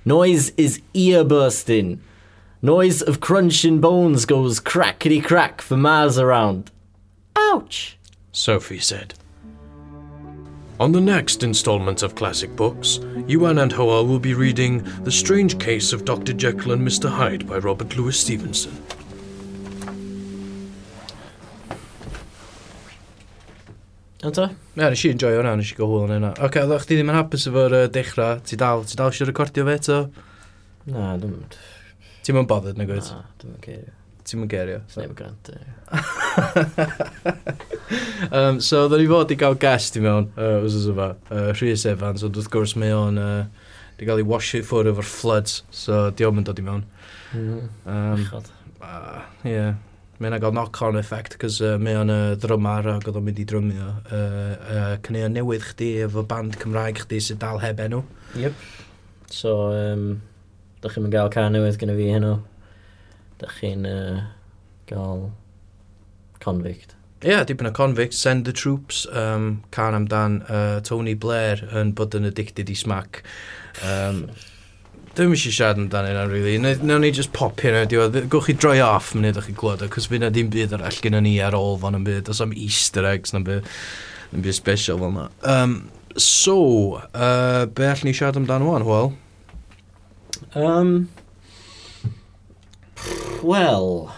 Noise 0.08 0.52
is 0.52 0.84
ear 0.94 1.24
bursting. 1.24 2.00
Noise 2.62 3.02
of 3.02 3.20
crunching 3.20 3.82
bones 3.82 4.26
goes 4.26 4.60
crackety 4.60 5.20
crack 5.20 5.62
for 5.62 5.76
miles 5.76 6.20
around. 6.20 6.70
Ouch! 7.36 7.98
Sophie 8.32 8.78
said. 8.78 9.16
On 10.80 10.92
the 10.92 11.02
next 11.02 11.42
installment 11.42 12.04
of 12.04 12.14
Classic 12.14 12.56
Books, 12.56 13.00
Yuan 13.28 13.58
and 13.58 13.72
Hoa 13.72 14.04
will 14.04 14.20
be 14.20 14.36
reading 14.36 14.84
The 15.04 15.12
Strange 15.12 15.58
Case 15.58 15.92
of 15.92 16.06
Dr. 16.06 16.34
Jekyll 16.34 16.74
and 16.74 16.88
Mr. 16.88 17.10
Hyde 17.10 17.48
by 17.48 17.58
Robert 17.58 17.98
Louis 17.98 18.16
Stevenson. 18.16 18.78
Iawn 24.26 24.34
ta? 24.34 24.46
Ie, 24.74 24.88
nes 24.90 25.02
i 25.06 25.10
enjoy 25.14 25.36
hwnna, 25.38 25.52
nes 25.60 25.70
i 25.70 25.76
go 25.78 25.86
hwyl 25.86 26.08
yn 26.08 26.16
hynna. 26.16 26.32
Oce, 26.34 26.48
okay, 26.48 26.64
oedd 26.66 26.82
chdi 26.82 26.96
ddim 26.98 27.12
yn 27.12 27.18
hapus 27.20 27.44
efo'r 27.52 27.76
uh, 27.78 27.84
dechrau, 27.94 28.40
ti 28.42 28.58
dal, 28.58 28.82
ti 28.90 28.98
dal 28.98 29.12
eisiau 29.12 29.30
recordio 29.30 29.66
fe 29.68 29.76
eto? 29.78 29.98
Na, 30.90 31.12
dwi'n... 31.22 31.36
Ti'n 32.26 32.34
mynd 32.40 32.50
bothered 32.50 32.80
nag 32.82 32.90
oed? 32.90 33.12
Na, 33.14 33.22
dwi'n 33.38 33.52
mynd 33.54 33.66
gerio. 33.68 33.94
Ti'n 34.26 34.42
mynd 34.42 34.54
gerio? 34.56 34.80
Dwi'n 34.96 35.12
mynd 35.12 35.20
grant, 35.20 35.52
um, 38.32 38.58
So, 38.66 38.82
oedden 38.88 39.04
ni 39.04 39.08
fod 39.14 39.36
i 39.36 39.38
gael 39.46 39.60
guest 39.62 40.00
i 40.00 40.04
mewn, 40.08 40.32
uh, 40.34 40.58
wrth 40.64 40.90
yma, 40.96 41.12
uh, 41.30 41.52
Rhys 41.60 41.86
Evans, 41.94 42.26
ond 42.26 42.42
wrth 42.42 42.50
gwrs 42.58 42.74
mae 42.82 42.98
o'n... 42.98 43.22
Uh, 43.22 43.72
di 43.96 44.04
gael 44.10 44.20
ei 44.20 44.28
wasio 44.28 44.60
i 44.60 44.66
ffwrdd 44.66 44.90
efo'r 44.92 45.08
floods, 45.08 45.60
so 45.72 46.10
di 46.12 46.26
o'n 46.28 46.34
mynd 46.36 46.50
dod 46.50 46.58
i 46.60 46.66
mewn. 46.66 46.82
Mm. 47.38 47.70
Um, 47.88 48.26
Ie, 49.46 49.54
yeah, 49.54 49.78
mae'n 50.24 50.38
gael 50.40 50.54
knock-on 50.56 50.98
effect, 51.00 51.36
cos 51.42 51.60
uh, 51.64 51.76
mae 51.82 51.98
o'n 52.00 52.12
y 52.14 52.20
drymar 52.40 52.88
ac 52.94 53.10
oedd 53.10 53.20
o'n 53.20 53.26
mynd 53.26 53.42
i 53.42 53.46
drymio. 53.50 53.90
Uh, 54.08 54.54
uh, 54.56 54.94
Cynnig 55.06 55.28
newydd 55.36 55.66
chdi 55.74 55.90
efo 56.06 56.24
band 56.28 56.56
Cymraeg 56.62 57.02
chdi 57.04 57.20
sydd 57.24 57.42
dal 57.44 57.60
heb 57.64 57.82
enw. 57.84 58.02
Yep. 58.40 58.66
So, 59.34 59.56
um, 59.76 60.06
da 60.84 60.92
chi'n 60.94 61.12
gael 61.12 61.32
car 61.34 61.50
newydd 61.52 61.80
gyda 61.82 61.98
fi 61.98 62.10
heno. 62.16 62.36
Da 63.42 63.52
chi'n 63.58 63.88
uh, 63.90 64.24
gael 64.88 65.28
convict. 66.44 66.96
Ie, 67.26 67.32
yeah, 67.32 67.46
dipyn 67.48 67.68
o 67.68 67.74
convict, 67.76 68.14
Send 68.14 68.46
the 68.46 68.54
Troops, 68.54 69.06
um, 69.12 69.64
can 69.72 69.96
amdan 69.98 70.44
uh, 70.46 70.80
Tony 70.86 71.16
Blair 71.18 71.64
yn 71.74 71.96
bod 71.98 72.16
yn 72.16 72.28
addicted 72.28 72.70
i 72.70 72.76
smac. 72.78 73.24
Um, 73.84 74.28
Dwi'n 75.16 75.32
eisiau 75.32 75.54
siarad 75.56 75.80
amdano 75.80 76.10
yna, 76.12 76.26
really. 76.28 76.58
Nawn 76.60 77.06
ni 77.06 77.12
just 77.16 77.32
pop 77.36 77.62
hyn 77.64 77.78
ar 77.80 77.86
diwedd. 77.88 78.18
Gwch 78.32 78.50
chi 78.50 78.56
droi 78.60 78.80
off 78.84 79.14
munud 79.16 79.38
o'ch 79.40 79.48
chi 79.48 79.56
glwyd 79.56 79.86
o, 79.86 79.88
cos 79.92 80.10
fyna 80.12 80.28
dim 80.34 80.50
byd 80.52 80.76
arall 80.76 81.00
gyda 81.06 81.22
ni 81.24 81.38
ar 81.44 81.56
ôl 81.56 81.78
fan 81.80 81.96
yn 81.96 82.04
byd. 82.08 82.32
Os 82.34 82.42
am 82.44 82.52
Easter 82.52 83.08
eggs 83.08 83.32
na 83.32 83.40
byd, 83.46 83.70
yn 84.36 84.44
byd 84.44 84.58
special 84.58 85.00
fel 85.00 85.14
yna. 85.14 85.30
Um, 85.48 85.78
so, 86.20 86.58
uh, 87.14 87.64
be 87.72 87.88
all 87.88 88.04
ni 88.04 88.12
siarad 88.12 88.42
amdano 88.42 88.74
o'n, 88.76 88.88
wel? 88.90 89.14
Um, 90.60 90.94
well, 93.44 94.12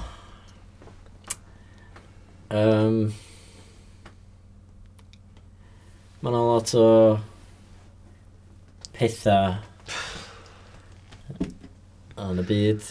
Um, 2.49 3.11
Mae 6.23 6.31
yna 6.31 6.43
lot 6.47 6.71
o 6.79 6.85
pethau 8.95 9.57
Yn 12.17 12.39
y 12.41 12.43
byd. 12.47 12.81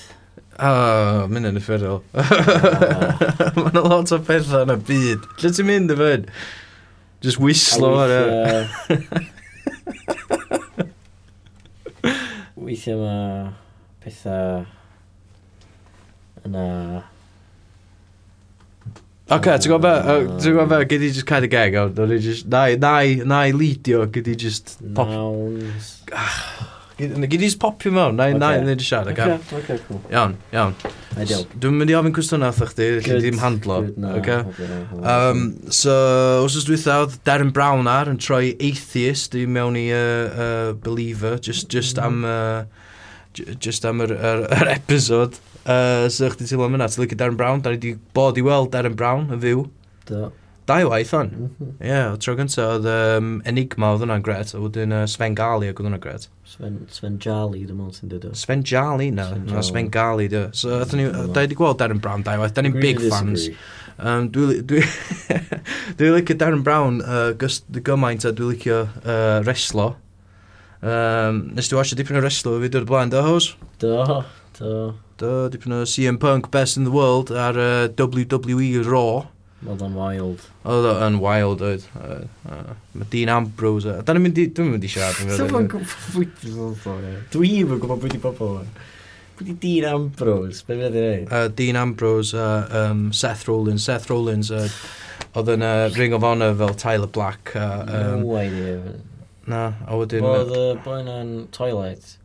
O, 0.56 0.68
oh, 0.68 1.24
mynd 1.28 1.48
yn 1.50 1.58
effurol. 1.58 1.98
Mae 2.14 3.72
yna 3.72 3.82
lot 3.82 4.12
o 4.14 4.18
pethau 4.22 4.62
yn 4.62 4.72
y 4.72 4.78
byd. 4.86 5.26
Lle 5.42 5.50
ti'n 5.56 5.66
mynd 5.68 5.90
y 5.92 5.96
fyd? 5.98 6.28
Just 7.24 7.40
wislo 7.42 7.90
ar 7.98 8.12
e. 8.14 8.20
Weithiau 12.66 13.02
mae 13.02 13.50
pethau 14.04 14.64
yna... 16.46 16.64
Oce, 19.26 19.58
ti'n 19.58 19.72
gwybod 19.74 19.82
be? 19.82 19.94
Ti'n 20.38 20.54
gwybod 20.54 20.70
be? 20.70 20.80
Gyd 20.94 21.02
i 21.02 21.10
just 21.18 21.26
cael 21.26 21.48
y 21.48 21.50
geg. 21.50 21.76
Na 22.46 22.94
i 23.02 23.52
leidio, 23.58 24.06
gyd 24.14 24.30
i 24.30 24.38
just... 24.46 24.78
Pop... 24.94 25.10
Nouns. 25.10 25.92
Yna 26.96 27.28
gyd 27.28 27.42
i'n 27.44 27.56
popio 27.60 27.90
mewn, 27.92 28.16
na 28.16 28.30
i'n 28.32 28.40
okay. 28.40 28.62
neud 28.64 28.80
i 28.80 28.84
siarad. 28.86 29.12
Okay. 29.12 29.58
Okay, 29.58 29.80
cool. 29.84 29.98
Iawn, 30.08 30.36
iawn. 30.54 30.72
Dwi'n 31.60 31.76
mynd 31.76 31.92
i 31.92 31.96
ofyn 31.98 32.14
cwestiwn 32.16 32.46
athach 32.46 32.72
chdi, 32.72 32.86
lle 33.04 33.18
ddim 33.20 33.40
handlo. 33.42 33.82
Good, 33.84 33.98
no, 34.00 34.14
okay. 34.16 34.38
Okay, 34.54 34.68
no, 34.94 35.02
um, 35.12 35.42
so, 35.68 35.96
os 36.46 36.56
oes 36.56 36.64
dwi'n 36.70 37.18
Darren 37.28 37.52
Brown 37.52 37.90
ar 37.92 38.08
yn 38.08 38.16
troi 38.16 38.54
atheist 38.54 39.36
i 39.36 39.44
mewn 39.44 39.76
i 39.76 39.90
uh, 39.92 40.00
uh, 40.00 40.72
believer, 40.86 41.36
just, 41.36 41.68
just 41.72 42.00
am... 42.00 42.24
Uh, 42.24 42.64
just 43.36 43.84
am 43.84 44.00
yr, 44.00 44.14
yr, 44.16 44.46
yr 44.56 44.70
episod. 44.72 45.36
Uh, 45.66 46.08
so, 46.08 46.30
chdi 46.32 46.48
teimlo 46.48 46.70
am 46.70 46.78
yna, 46.78 46.88
ti'n 46.88 47.04
lygu 47.04 47.20
Darren 47.20 47.36
Brown? 47.36 47.60
Da 47.60 47.74
ni 47.74 47.76
wedi 47.76 47.96
bod 48.16 48.40
i 48.40 48.44
weld 48.46 48.72
Darren 48.72 48.96
Brown 48.96 49.28
yn 49.34 49.42
fyw. 49.42 49.66
Do. 50.08 50.30
Dau 50.66 50.88
waith 50.90 51.12
on. 51.14 51.28
Mhm. 51.30 51.36
Ie, 51.36 51.46
mm 51.46 51.50
-hmm. 51.58 51.86
yeah, 51.86 52.12
o 52.12 52.16
tro 52.16 52.34
gynta 52.34 52.64
oedd 52.74 52.86
um, 52.90 53.40
Enigma 53.46 53.92
oedd 53.92 54.02
hwnna'n 54.02 54.24
gret, 54.26 54.54
a 54.54 54.58
wedyn 54.58 54.92
uh, 54.92 55.04
Sven 55.06 55.34
Gali 55.38 55.68
oedd 55.70 55.78
hwnna'n 55.82 56.02
gret. 56.02 56.28
Sven, 56.44 56.80
Sven 56.90 57.18
Jali, 57.22 57.64
dim 57.66 57.80
ond 57.80 57.94
sy'n 57.94 58.10
dod 58.10 58.24
o. 58.26 58.32
Sven 58.34 58.62
Jali, 58.66 59.10
na, 59.10 59.28
Sven, 59.30 59.44
na, 59.50 59.62
Sven 59.62 59.90
Gali, 59.90 60.28
dy. 60.30 60.46
So, 60.52 60.68
mm, 60.68 60.82
ydyn 60.82 61.02
ni, 61.02 61.06
da 61.34 61.42
i 61.42 61.46
wedi 61.46 61.58
gweld 61.58 61.78
Darren 61.78 62.00
Brown 62.02 62.22
dau 62.26 62.40
waith, 62.40 62.54
da 62.54 62.62
ni'n 62.62 62.80
big 62.80 63.02
fans. 63.10 63.48
Um, 63.98 64.26
Dwi'n 64.30 64.66
dwi, 64.68 64.82
dwi 65.98 66.10
licio 66.12 66.36
Darren 66.36 66.62
Brown 66.66 66.98
uh, 67.00 67.30
gys, 67.38 67.62
gymaint 67.86 68.26
a 68.26 68.34
dwi'n 68.34 68.56
licio 68.56 68.82
uh, 69.04 69.38
reslo. 69.46 69.94
Um, 70.82 71.46
nes 71.56 71.70
ti 71.70 71.78
watch 71.78 71.94
dipyn 71.96 72.18
o 72.18 72.24
reslo 72.24 72.58
fi 72.62 72.70
dwi'n 72.72 72.86
blaen, 72.90 73.14
da 73.14 73.22
hos? 73.26 73.54
Do, 73.78 73.94
do. 74.58 74.74
Do, 75.16 75.32
dipyn 75.48 75.78
o 75.78 75.84
CM 75.88 76.18
Punk, 76.20 76.50
Best 76.50 76.76
in 76.76 76.84
the 76.84 76.92
World, 76.92 77.30
ar 77.32 77.56
uh, 77.56 77.88
WWE 77.96 78.84
Raw. 78.84 79.26
Oedd 79.64 79.80
o'n 79.82 79.94
wild. 79.96 80.42
Oedd 80.68 80.86
o'n 80.92 81.16
wild 81.22 81.62
oedd. 81.64 81.86
Mae 82.44 83.06
Dean 83.10 83.32
Ambrose... 83.32 83.94
Da 84.04 84.12
ni'n 84.12 84.26
mynd 84.26 84.36
i... 84.42 84.44
Dwi'n 84.52 84.68
mynd 84.74 84.84
i 84.84 84.90
siarad. 84.92 85.16
Dwi'n 85.16 85.30
mynd 85.30 85.32
i 85.32 85.38
siarad. 85.40 87.16
Dwi'n 87.32 87.48
mynd 87.48 87.72
i 87.72 87.80
gwybod 87.80 88.02
bwyd 88.04 88.18
i 88.18 88.20
bobl. 88.20 88.60
Bwyd 89.38 89.50
i 89.50 89.56
Dean 89.64 89.88
Ambrose. 89.94 90.60
Be 90.68 90.76
fydd 90.82 90.98
i'n 91.00 91.08
ei? 91.08 91.24
Uh, 91.30 91.48
Dean 91.56 91.80
Ambrose, 91.80 92.36
uh, 92.36 92.68
um, 92.82 93.08
Seth 93.16 93.46
Rollins. 93.48 93.88
Seth 93.88 94.06
Rollins 94.12 94.52
uh, 94.54 94.68
oedd 95.36 95.50
yn 95.56 95.64
uh, 95.64 95.88
Ring 95.96 96.14
of 96.16 96.24
Honor 96.28 96.52
fel 96.60 96.76
Tyler 96.76 97.10
Black. 97.16 97.56
Uh, 97.56 97.82
um, 97.88 98.22
no 98.26 98.38
idea. 98.40 98.78
Na, 99.48 99.64
a 99.88 99.98
wedyn... 99.98 100.24
Oedd 100.26 100.52
y 100.52 100.62
boen 100.84 101.10
yn 101.10 101.34
Twilight. 101.56 102.18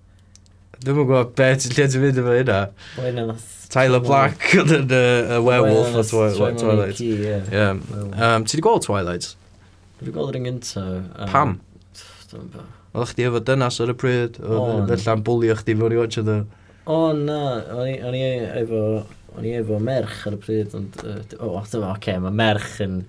Dwi'n 0.82 0.96
yn 0.96 0.98
gwybod 0.98 1.34
beth 1.38 1.68
lle 1.70 1.86
ti'n 1.94 2.02
mynd 2.02 2.22
efo 2.22 2.34
hynna. 2.34 3.36
Tyler 3.72 4.02
Black 4.04 4.48
yn 4.62 4.72
y 4.74 4.98
uh, 4.98 5.38
werewolf 5.46 6.14
o 6.14 6.50
Twilight. 6.58 7.00
Ie. 7.06 7.14
Yeah. 7.54 7.78
Um, 7.78 8.48
Ti 8.48 8.58
wedi 8.58 8.66
gweld 8.66 8.88
Twilight? 8.88 9.30
Dwi 10.02 10.16
gweld 10.16 10.34
yr 10.34 10.42
un 10.42 10.50
Um, 10.82 11.30
Pam? 11.30 11.56
Oedd 12.92 13.14
chdi 13.14 13.30
efo 13.30 13.40
dynas 13.48 13.78
ar 13.84 13.94
y 13.94 13.96
pryd? 13.96 14.42
Oedd 14.42 14.74
Oeddech 14.74 15.06
lla'n 15.06 15.24
bwlio 15.28 15.56
chdi 15.62 15.78
fewn 15.80 15.96
i 15.96 16.02
watch 16.02 16.20
o 16.20 16.42
O 16.92 17.00
na, 17.14 17.42
o'n 17.78 18.18
i 18.18 18.24
efo 18.58 18.82
o'n 19.38 19.48
i 19.48 19.54
efo 19.56 19.80
merch 19.80 20.26
ar 20.28 20.36
y 20.36 20.40
pryd, 20.42 20.74
ond, 20.76 20.98
o, 21.06 21.12
oh, 21.48 21.62
dyma, 21.64 21.92
oce, 21.94 21.96
okay, 21.96 22.20
mae 22.20 22.34
merch 22.36 22.82
yn, 22.84 23.02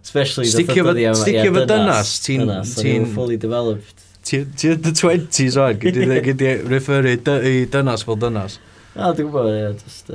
especially... 0.00 0.48
Sticio 0.48 0.86
fy 0.86 1.64
dynas, 1.68 2.14
ti'n... 2.24 2.48
Ti'n 2.78 3.08
fully 3.12 3.36
developed. 3.40 4.07
Ti 4.28 4.42
yn 4.44 4.82
dy 4.84 4.92
20s 4.92 5.56
o'n, 5.62 5.78
gyda 5.80 6.50
referu 6.68 7.14
i 7.16 7.54
dynas 7.72 8.04
fel 8.04 8.18
dynas. 8.20 8.58
A, 8.92 9.12
dwi'n 9.16 9.30
gwybod, 9.30 9.48
ie, 9.54 9.72
just... 9.80 10.12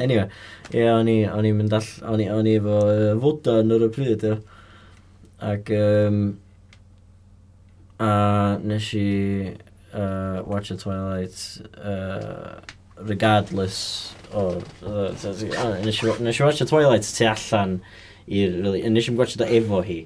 Anyway, 0.00 0.26
ie, 0.72 0.86
o'n 0.90 1.10
i, 1.12 1.18
o'n 1.30 1.46
i'n 1.46 1.58
mynd 1.60 1.76
all, 1.76 1.90
o'n 2.10 2.22
i, 2.24 2.26
o'n 2.32 2.48
i 2.50 2.56
efo 2.58 2.78
foda 3.22 3.60
yn 3.62 3.74
yr 3.76 3.86
y 3.86 3.90
pryd, 3.94 4.26
ie. 4.26 4.38
Ac, 5.50 5.70
um, 5.76 6.22
a 8.02 8.10
nes 8.66 8.90
i 8.98 9.06
uh, 9.94 10.42
watch 10.46 10.72
a 10.74 10.76
Twilight, 10.80 11.38
uh, 11.78 12.58
regardless 12.98 14.14
o... 14.34 14.62
Uh, 14.82 15.12
nes 15.84 16.02
i 16.02 16.44
watch 16.44 16.60
a 16.60 16.66
Twilight 16.66 17.06
tu 17.06 17.28
allan 17.30 17.78
i'r, 18.26 18.58
really, 18.62 18.82
nes 18.88 19.08
i'n 19.10 19.18
gwachio 19.18 19.46
efo 19.46 19.84
hi. 19.86 20.00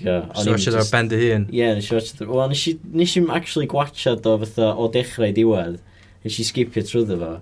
Nes 0.00 0.46
i 0.46 0.52
watchad 0.52 0.78
o'r 0.78 0.88
ben 0.88 1.08
dy 1.10 1.18
hun? 1.20 1.46
Ie, 1.52 1.58
yeah, 1.60 1.74
nes 1.76 1.90
i 1.90 1.96
watch 1.96 2.20
o'r... 2.22 2.30
Wel, 2.32 2.52
nes 2.52 2.64
nes 2.96 3.16
i'n 3.20 3.28
actually 3.34 3.68
gwachad 3.68 4.26
o 4.28 4.36
fatha 4.44 4.72
o 4.72 4.88
dechrau 4.92 5.28
i 5.28 5.34
diwedd. 5.36 5.80
Nes 6.24 6.38
i 6.40 6.46
skipio 6.48 6.84
trwyddo 6.86 7.18
fo. 7.20 7.32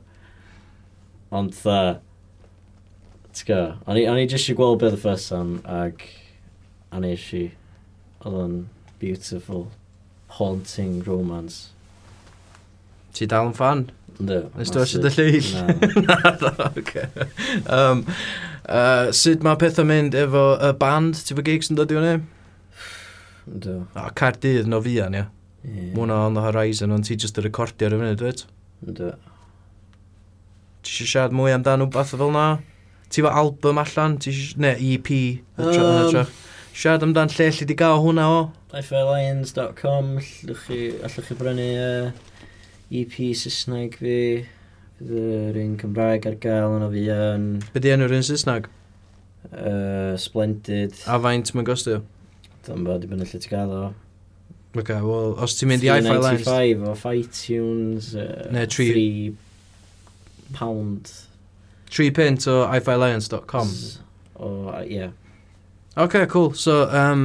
Ond 1.40 1.54
tha... 1.62 1.80
dda... 1.94 2.06
Tga, 3.40 3.60
o'n 3.86 4.18
i 4.18 4.26
jyst 4.26 4.50
i 4.50 4.56
gweld 4.58 4.80
beth 4.82 4.98
y 4.98 5.02
ffys 5.04 5.28
am, 5.36 5.58
ag... 5.70 6.02
A 6.90 7.02
nes 7.02 7.28
i... 7.38 7.44
Oedd 8.24 8.36
o'n 8.36 8.56
beautiful, 9.00 9.68
haunting 10.40 10.98
romance. 11.06 11.70
Ti 13.14 13.30
dal 13.30 13.52
yn 13.52 13.56
fan? 13.56 13.86
Ynddo. 14.18 14.42
Nes 14.58 14.74
ti 14.74 14.82
watchad 14.82 15.06
y 15.06 15.14
lleill? 15.14 15.52
Na. 15.54 16.18
Na, 16.42 16.66
oce. 16.74 17.06
Um, 17.70 18.04
uh, 18.66 19.08
sut 19.14 19.46
mae 19.46 19.58
pethau 19.62 19.86
mynd 19.88 20.18
efo 20.18 20.44
y 20.58 20.74
band? 20.82 21.22
Ti'n 21.22 21.38
fy 21.38 21.46
gigs 21.46 21.70
yn 21.72 21.78
dod 21.78 21.94
i 21.94 21.98
hwnni? 21.98 22.18
Do. 23.50 23.86
A 23.94 24.10
Cardydd 24.10 24.66
no 24.66 24.80
fian, 24.82 25.14
ia. 25.14 25.30
Yeah. 25.64 25.92
Mwna 25.94 26.26
on 26.26 26.34
the 26.34 26.40
horizon, 26.40 26.92
ond 26.94 27.04
ti 27.04 27.16
jyst 27.18 27.38
y 27.38 27.44
recordio 27.44 27.88
ar 27.88 27.96
y 27.96 27.98
funud, 27.98 28.20
dweud? 28.20 28.44
Do. 28.86 29.10
Ti 30.80 30.92
eisiau 30.92 31.10
siarad 31.10 31.34
mwy 31.36 31.52
amdano 31.56 31.88
beth 31.90 32.14
fel 32.14 32.30
na? 32.36 32.44
Ti 33.10 33.24
fa 33.26 33.34
album 33.42 33.80
allan? 33.82 34.16
Ti 34.22 34.30
eisiau... 34.30 34.60
Ne, 34.62 34.70
EP. 34.92 35.10
Um, 35.58 36.30
siarad 36.72 37.04
amdan 37.04 37.32
lle 37.34 37.50
lle 37.50 37.66
di 37.68 37.76
gael 37.76 37.98
hwnna 38.04 38.28
o? 38.30 38.38
FLions.com, 38.70 40.14
allwch 40.22 40.64
chi, 40.68 40.80
allwch 41.02 41.26
chi 41.26 41.38
brynu 41.42 41.68
uh, 41.82 42.12
EP 43.02 43.18
Saesneg 43.42 43.98
fi. 43.98 44.20
Fydd 45.00 45.12
yr 45.16 45.58
un 45.64 45.74
Cymraeg 45.80 46.30
ar 46.30 46.38
gael 46.40 46.78
yn 46.78 46.86
fi 46.94 47.04
yn... 47.16 47.50
Be 47.74 47.82
di 47.82 47.92
enw'r 47.96 48.14
un 48.14 48.24
Saesneg? 48.30 48.70
Uh, 49.50 50.14
splendid. 50.20 50.94
A 51.10 51.18
faint 51.20 51.50
mae'n 51.56 51.66
gostio? 51.66 52.04
Dwi'n 52.66 52.86
bod, 52.86 53.04
i 53.04 53.10
dwi'n 53.10 53.22
lle 53.24 53.40
ti'n 53.40 53.52
gael 53.52 53.74
o. 53.76 53.84
Ok, 54.78 54.92
wel, 55.02 55.32
os 55.42 55.56
ti'n 55.58 55.72
mynd 55.72 55.86
i 55.86 55.90
iFi 55.90 56.14
Lens... 56.14 56.44
395 56.46 56.90
o 56.90 57.14
iTunes, 57.16 58.12
uh, 58.14 58.50
ne, 58.54 58.66
3... 58.70 59.32
pound. 60.52 61.10
3 61.90 62.10
pint 62.14 62.46
o 62.46 62.60
iFiLions.com 62.76 63.72
O, 64.40 64.72
ie. 64.86 65.10
Ok, 65.96 66.26
cool. 66.30 66.52
So, 66.54 66.84
um, 66.94 67.24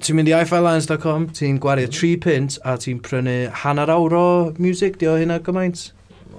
ti'n 0.00 0.16
mynd 0.18 0.30
i 0.32 0.34
iFiLions.com, 0.40 1.28
ti'n 1.36 1.60
gwario 1.62 1.90
mm. 1.90 1.96
3 1.98 2.14
pint 2.24 2.56
a 2.64 2.78
ti'n 2.80 3.02
prynu 3.04 3.36
hanner 3.62 3.92
awr 3.92 4.16
o 4.16 4.28
music, 4.58 4.96
di 4.98 5.10
o 5.10 5.18
hynna 5.20 5.38
gymaint? 5.44 5.90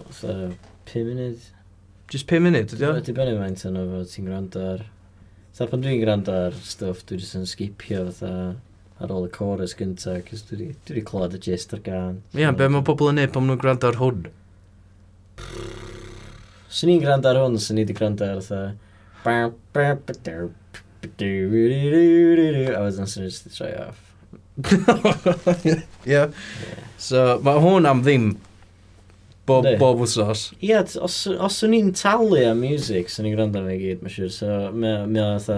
So, 0.09 0.51
5 0.89 1.05
munud. 1.11 1.45
Just 2.11 2.27
5 2.29 2.43
munud, 2.47 2.73
ydi 2.73 2.89
o? 2.89 2.97
Dwi'n 2.97 3.19
benni 3.21 3.37
maint 3.37 3.63
yno 3.69 3.85
fo 3.91 4.03
ti'n 4.09 4.27
gwrando 4.27 4.65
ar... 4.73 4.83
So 5.53 5.67
pan 5.69 5.83
dwi'n 5.83 5.99
gwrando 6.01 6.33
ar 6.47 6.55
stwff, 6.65 7.03
dwi 7.05 7.19
jyst 7.21 7.35
yn 7.37 7.43
skipio 7.45 8.07
fatha 8.07 8.29
ar 9.03 9.11
ôl 9.13 9.27
y 9.27 9.31
chorus 9.35 9.75
gynta, 9.77 10.15
cys 10.25 10.41
dwi 10.47 10.55
wedi- 10.57 10.77
dwi 10.87 10.95
wedi 10.95 11.03
clywed 11.05 11.35
y 11.37 11.41
gist 11.45 11.75
ar 11.77 11.81
gan. 11.85 12.15
Ie, 12.33 12.39
yeah, 12.41 12.55
be 12.57 12.65
mae 12.73 12.81
pobl 12.87 13.11
yn 13.11 13.19
neud 13.19 13.33
pan 13.35 13.43
maen 13.43 13.51
nhw'n 13.53 13.61
gwrando 13.61 13.91
ar 13.91 13.99
hwn? 13.99 14.23
Swn 16.73 16.93
i'n 16.95 17.03
gwrando 17.03 17.29
ar 17.29 17.37
hwn, 17.43 17.59
swn 17.61 17.77
i 17.77 17.85
wedi 17.85 17.93
gwrando 17.99 18.25
ar 18.25 18.41
fatha... 18.41 18.63
A 22.73 22.81
wedyn 22.87 23.11
swn 23.13 23.27
i 23.27 23.29
jyst 23.29 23.45
'di 23.45 23.53
troi 23.53 23.71
off. 23.83 24.01
Ie. 26.09 26.23
So, 26.97 27.27
mae 27.45 27.61
hwn 27.61 27.85
am 27.93 28.01
ddim 28.01 28.31
Bob, 29.45 29.65
bob 29.79 29.99
wrthnos. 29.99 30.51
Ie, 30.61 30.69
yeah, 30.69 30.85
os, 31.03 31.17
os 31.27 31.57
o'n 31.65 31.73
i'n 31.75 31.89
talu 31.99 32.37
am 32.47 32.61
music, 32.63 33.09
sy'n 33.11 33.27
ni'n 33.27 33.33
gwrando 33.35 33.59
arno 33.59 33.73
i 33.73 33.79
gyd, 33.81 34.03
mae'n 34.03 34.13
siŵr. 34.13 34.29
So, 34.31 34.59
mae 34.75 35.23
o 35.23 35.33
fatha... 35.35 35.57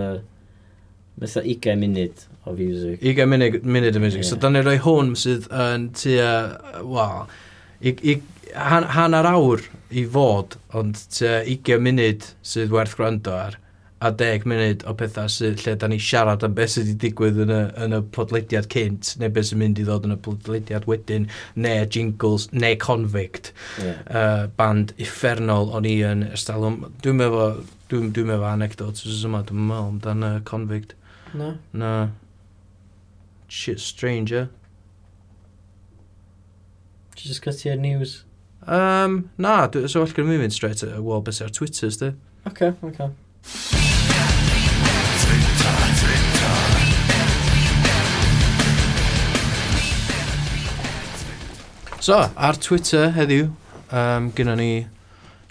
Mae'n 1.15 1.45
20 1.45 1.77
munud 1.79 2.23
o 2.43 2.53
music. 2.57 2.97
20 3.03 3.29
munud, 3.31 3.59
munud 3.63 3.95
o 3.95 4.01
music. 4.03 4.23
Yeah. 4.23 4.29
So, 4.31 4.39
da 4.41 4.49
ni 4.51 4.63
roi 4.65 4.79
hwn 4.81 5.13
sydd 5.21 5.45
yn 5.53 5.91
tua... 6.01 6.31
Wel... 6.81 8.23
Hanner 8.55 9.27
awr 9.29 9.61
i 9.93 10.05
fod, 10.09 10.57
ond 10.73 10.97
tua 11.13 11.43
20 11.45 11.85
munud 11.85 12.25
sydd 12.45 12.73
werth 12.73 12.97
gwrando 12.97 13.37
ar 13.37 13.59
a 14.03 14.11
10 14.11 14.43
munud 14.49 14.83
o 14.89 14.93
pethau 14.99 15.29
sydd 15.31 15.61
lle 15.63 15.75
da 15.79 15.87
ni 15.87 15.97
siarad 16.03 16.43
am 16.43 16.55
beth 16.57 16.73
sydd 16.73 16.89
wedi 16.89 16.97
digwydd 17.05 17.39
yn 17.45 17.53
y, 17.55 17.61
yn 17.85 17.95
y 17.95 18.01
podleidiad 18.15 18.67
cynt, 18.73 19.13
neu 19.21 19.31
beth 19.31 19.47
sy'n 19.49 19.61
mynd 19.61 19.79
i 19.79 19.85
ddod 19.87 20.07
yn 20.09 20.17
y 20.17 20.19
podleidiad 20.25 20.87
wedyn, 20.89 21.29
neu 21.55 21.87
jingles, 21.95 22.49
neu 22.51 22.75
convict. 22.81 23.53
Yeah. 23.79 24.03
Uh, 24.09 24.43
band 24.59 24.91
effernol 25.01 25.71
o'n 25.75 25.87
i 25.87 25.95
yn 26.05 26.27
ystalwm. 26.27 26.81
Dwi'n 27.05 27.21
meddwl, 27.21 27.63
dwi'n 27.91 28.11
dwi 28.17 28.27
meddwl 28.27 28.51
anecdotes 28.51 29.07
ys 29.07 29.23
yma, 29.29 29.45
dwi'n 29.47 29.63
meddwl 29.71 29.89
amdan 29.93 30.27
uh, 30.27 30.35
convict. 30.47 30.97
No. 31.35 31.55
na 31.73 31.95
Shit 33.47 33.79
stranger. 33.79 34.49
Ti'n 37.15 37.29
just 37.31 37.43
gyda'r 37.45 37.79
news? 37.79 38.23
Um, 38.67 39.29
na, 39.37 39.69
so 39.71 40.01
well 40.01 40.09
gyda 40.11 40.27
mi 40.27 40.39
mynd 40.41 40.55
straight 40.55 40.83
at 40.83 40.97
y 40.97 40.99
wall 40.99 41.23
beth 41.23 41.43
ar 41.45 41.53
Twitter, 41.53 41.87
ysdi? 41.87 42.15
Okay, 42.49 42.73
okay. 42.83 43.13
So, 52.05 52.29
ar 52.37 52.53
Twitter 52.61 53.07
heddiw, 53.15 53.47
um, 53.89 54.25
gyda 54.37 54.53
ni 54.59 54.85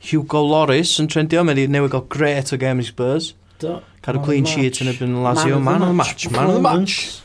Hugo 0.07 0.39
Loris 0.39 0.93
yn 1.03 1.09
trendio. 1.11 1.41
Mae 1.43 1.57
wedi 1.57 1.73
newid 1.75 1.91
gael 1.91 2.05
gret 2.13 2.53
o 2.55 2.59
Games 2.63 2.93
Spurs. 2.93 3.33
Do. 3.59 3.81
Cadw 4.07 4.21
clean 4.23 4.47
sheet 4.47 4.79
yn 4.85 4.93
ebyn 4.93 5.17
Lazio. 5.25 5.59
Man 5.59 5.83
of 5.83 5.91
the 5.91 5.99
match. 5.99 6.29
Man 6.31 6.53
of 6.53 6.61
the 6.61 6.63
match. 6.63 7.19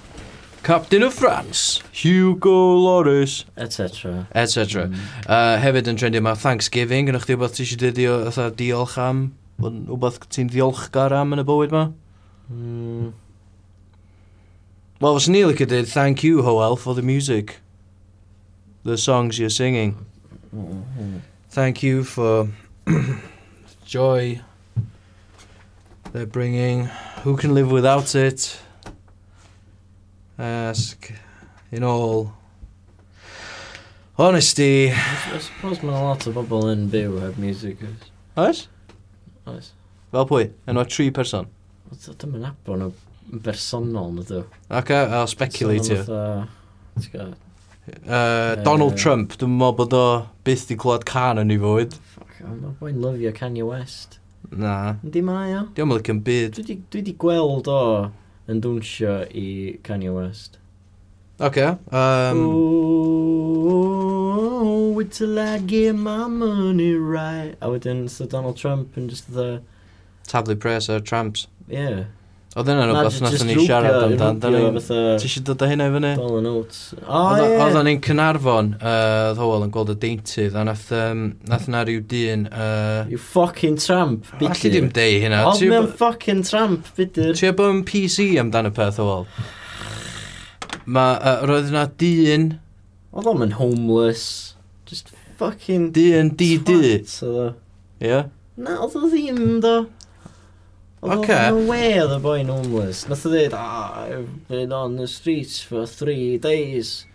Captain 0.65 1.05
of 1.05 1.13
France, 1.13 1.83
Hugo 2.01 2.55
Loris, 2.81 3.45
Et 3.55 3.67
etc. 3.67 4.25
etc. 4.33 4.87
Mm. 4.89 4.97
Uh, 5.21 5.53
hefyd 5.61 5.93
yn 5.93 6.01
trendio 6.01 6.25
mae 6.25 6.41
Thanksgiving, 6.47 7.13
yn 7.13 7.21
chdi 7.21 7.37
wbeth 7.37 7.53
ti 7.59 7.67
eisiau 7.67 7.83
dydio 7.85 8.19
fatha 8.31 8.49
diolch 8.57 8.97
am, 9.05 9.23
wbeth 9.61 10.23
ti'n 10.25 10.49
ddiolchgar 10.49 11.13
am 11.21 11.37
yn 11.37 11.45
y 11.45 11.49
bywyd 11.53 11.77
ma? 11.77 11.85
Mm. 12.49 13.13
Wel, 14.97 15.21
fos 15.21 15.29
ni 15.29 15.45
licio 15.45 15.69
dweud 15.69 15.93
thank 15.93 16.25
you, 16.25 16.41
Hoel, 16.49 16.81
for 16.81 16.97
the 16.97 17.05
music 17.05 17.59
the 18.89 18.97
songs 18.97 19.37
you're 19.37 19.49
singing. 19.49 19.95
Thank 21.49 21.83
you 21.83 22.03
for 22.03 22.49
joy 23.85 24.41
they're 26.11 26.25
bringing. 26.25 26.85
Who 27.23 27.37
can 27.37 27.53
live 27.53 27.71
without 27.71 28.15
it? 28.15 28.59
Ask 30.37 31.11
in 31.71 31.83
all 31.83 32.33
honesty. 34.17 34.91
I, 34.91 35.37
suppose 35.37 35.83
a 35.83 35.85
lot 35.85 36.25
o 36.27 36.33
bobl 36.33 36.71
yn 36.71 36.87
byw 36.89 37.19
heb 37.21 37.37
music. 37.37 37.83
Oes? 38.37 38.67
Oes. 39.45 39.73
Fel 40.11 40.25
pwy? 40.31 40.47
Enw 40.65 40.85
tri 40.89 41.11
person? 41.13 41.45
Dyma 41.91 42.41
nabod 42.47 42.81
nhw 42.81 42.89
bersonol, 43.45 44.15
nid 44.17 44.33
yw. 44.33 44.47
Ac 44.79 44.95
I'll 44.97 45.29
speculate 45.29 45.91
you. 45.93 46.01
Ti'n 47.03 47.37
Uh, 48.07 48.55
Donald 48.63 48.93
uh, 48.93 48.97
Trump, 48.97 49.35
dwi'n 49.39 49.57
meddwl 49.57 49.75
bod 49.79 49.93
o 49.97 50.05
byth 50.47 50.65
di 50.69 50.75
clywed 50.79 51.05
can 51.09 51.41
yn 51.41 51.53
ei 51.53 51.59
fwyd. 51.61 51.97
Mae 52.39 52.73
boi'n 52.79 53.01
lyfio 53.03 53.31
Kanye 53.35 53.65
West. 53.67 54.19
Na. 54.51 54.95
Yndi 55.03 55.21
mae 55.25 55.53
o. 55.57 55.65
Di 55.75 55.81
o'n 55.83 55.89
mynd 55.91 56.09
yn 56.13 56.21
byd. 56.25 56.55
Dwi 56.55 56.65
di, 56.69 56.75
dwi 56.93 57.01
di 57.09 57.13
gweld 57.19 57.67
o 57.69 57.81
yn 58.49 58.61
dwnsio 58.63 59.15
i 59.35 59.47
Kanye 59.85 60.11
West. 60.15 60.57
Oce. 61.39 61.47
Okay, 61.47 61.69
um... 61.95 62.39
Oh, 64.51 64.91
wait 64.91 65.11
till 65.11 65.39
I 65.39 65.59
get 65.59 65.95
my 65.95 66.27
money 66.27 66.93
right. 66.95 67.55
A 67.61 67.69
wedyn, 67.69 68.09
so 68.09 68.25
Donald 68.25 68.57
Trump 68.57 68.97
yn 68.97 69.07
just 69.07 69.33
the... 69.33 69.61
Tablu 70.27 70.55
pres 70.59 70.89
ar 70.89 70.99
Trumps. 70.99 71.47
Yeah. 71.67 72.05
Oedd 72.59 72.69
yna 72.73 72.85
rhywbeth 72.89 73.17
nath 73.23 73.43
ni 73.47 73.53
siarad 73.55 74.01
amdan. 74.03 74.39
Ti 74.83 75.27
eisiau 75.29 75.43
dod 75.47 75.61
â 75.63 75.67
hynna 75.69 75.85
i 75.87 75.91
fyny? 75.93 76.09
Dollar 76.19 76.41
notes. 76.43 76.79
O, 76.99 77.19
ie. 77.39 77.53
Oedd 77.55 77.77
o'n 77.79 77.87
ein 77.87 78.01
Cynarfon, 78.03 78.71
oedd 78.75 79.39
Howell 79.39 79.63
yn 79.63 79.71
gweld 79.75 79.93
y 79.93 79.95
deintydd, 80.01 80.57
a 80.59 80.65
nath, 80.67 80.89
um, 80.97 81.21
nath 81.47 81.69
na 81.71 81.85
rhyw 81.87 82.01
dyn... 82.11 82.47
Uh, 82.51 83.05
you 83.07 83.19
fucking 83.21 83.79
tramp, 83.79 84.27
bidyr. 84.41 84.51
Alli 84.57 84.71
ddim 84.73 84.89
deu 84.97 85.21
hynna. 85.23 85.39
Oedd 85.53 85.63
mewn 85.71 85.87
fucking 86.01 86.43
tramp, 86.49 86.89
bidyr. 86.97 87.31
Ti 87.39 87.53
bod 87.55 87.77
yn 87.77 87.79
PC 87.87 88.25
amdan 88.43 88.67
y 88.67 88.73
peth, 88.75 88.99
Howell? 88.99 89.23
Mae, 90.83 91.15
uh, 91.15 91.45
roedd 91.47 91.71
yna 91.71 91.85
dyn... 92.01 92.49
Oedd 93.15 93.29
o'n 93.31 93.55
homeless. 93.61 94.25
Just 94.89 95.13
fucking... 95.39 95.93
Dyn, 95.95 96.33
di, 96.35 96.57
di. 96.59 96.99
Ie? 98.03 98.19
Na, 98.59 98.75
oedd 98.83 98.99
o 98.99 99.07
ddim, 99.07 99.61
do. 99.63 99.77
Oce. 101.01 101.37
No 101.49 101.63
way 101.69 101.93
oedd 102.01 102.11
y 102.17 102.19
boi'n 102.23 102.51
homeless. 102.51 103.05
Nath 103.07 103.23
o 103.27 103.31
ddeud, 103.31 103.55
ah, 103.55 104.03
I've 104.03 104.27
been 104.49 104.73
on 104.75 104.97
the 104.99 105.07
streets 105.07 105.61
for 105.63 105.87
three 105.87 106.37
days. 106.37 107.05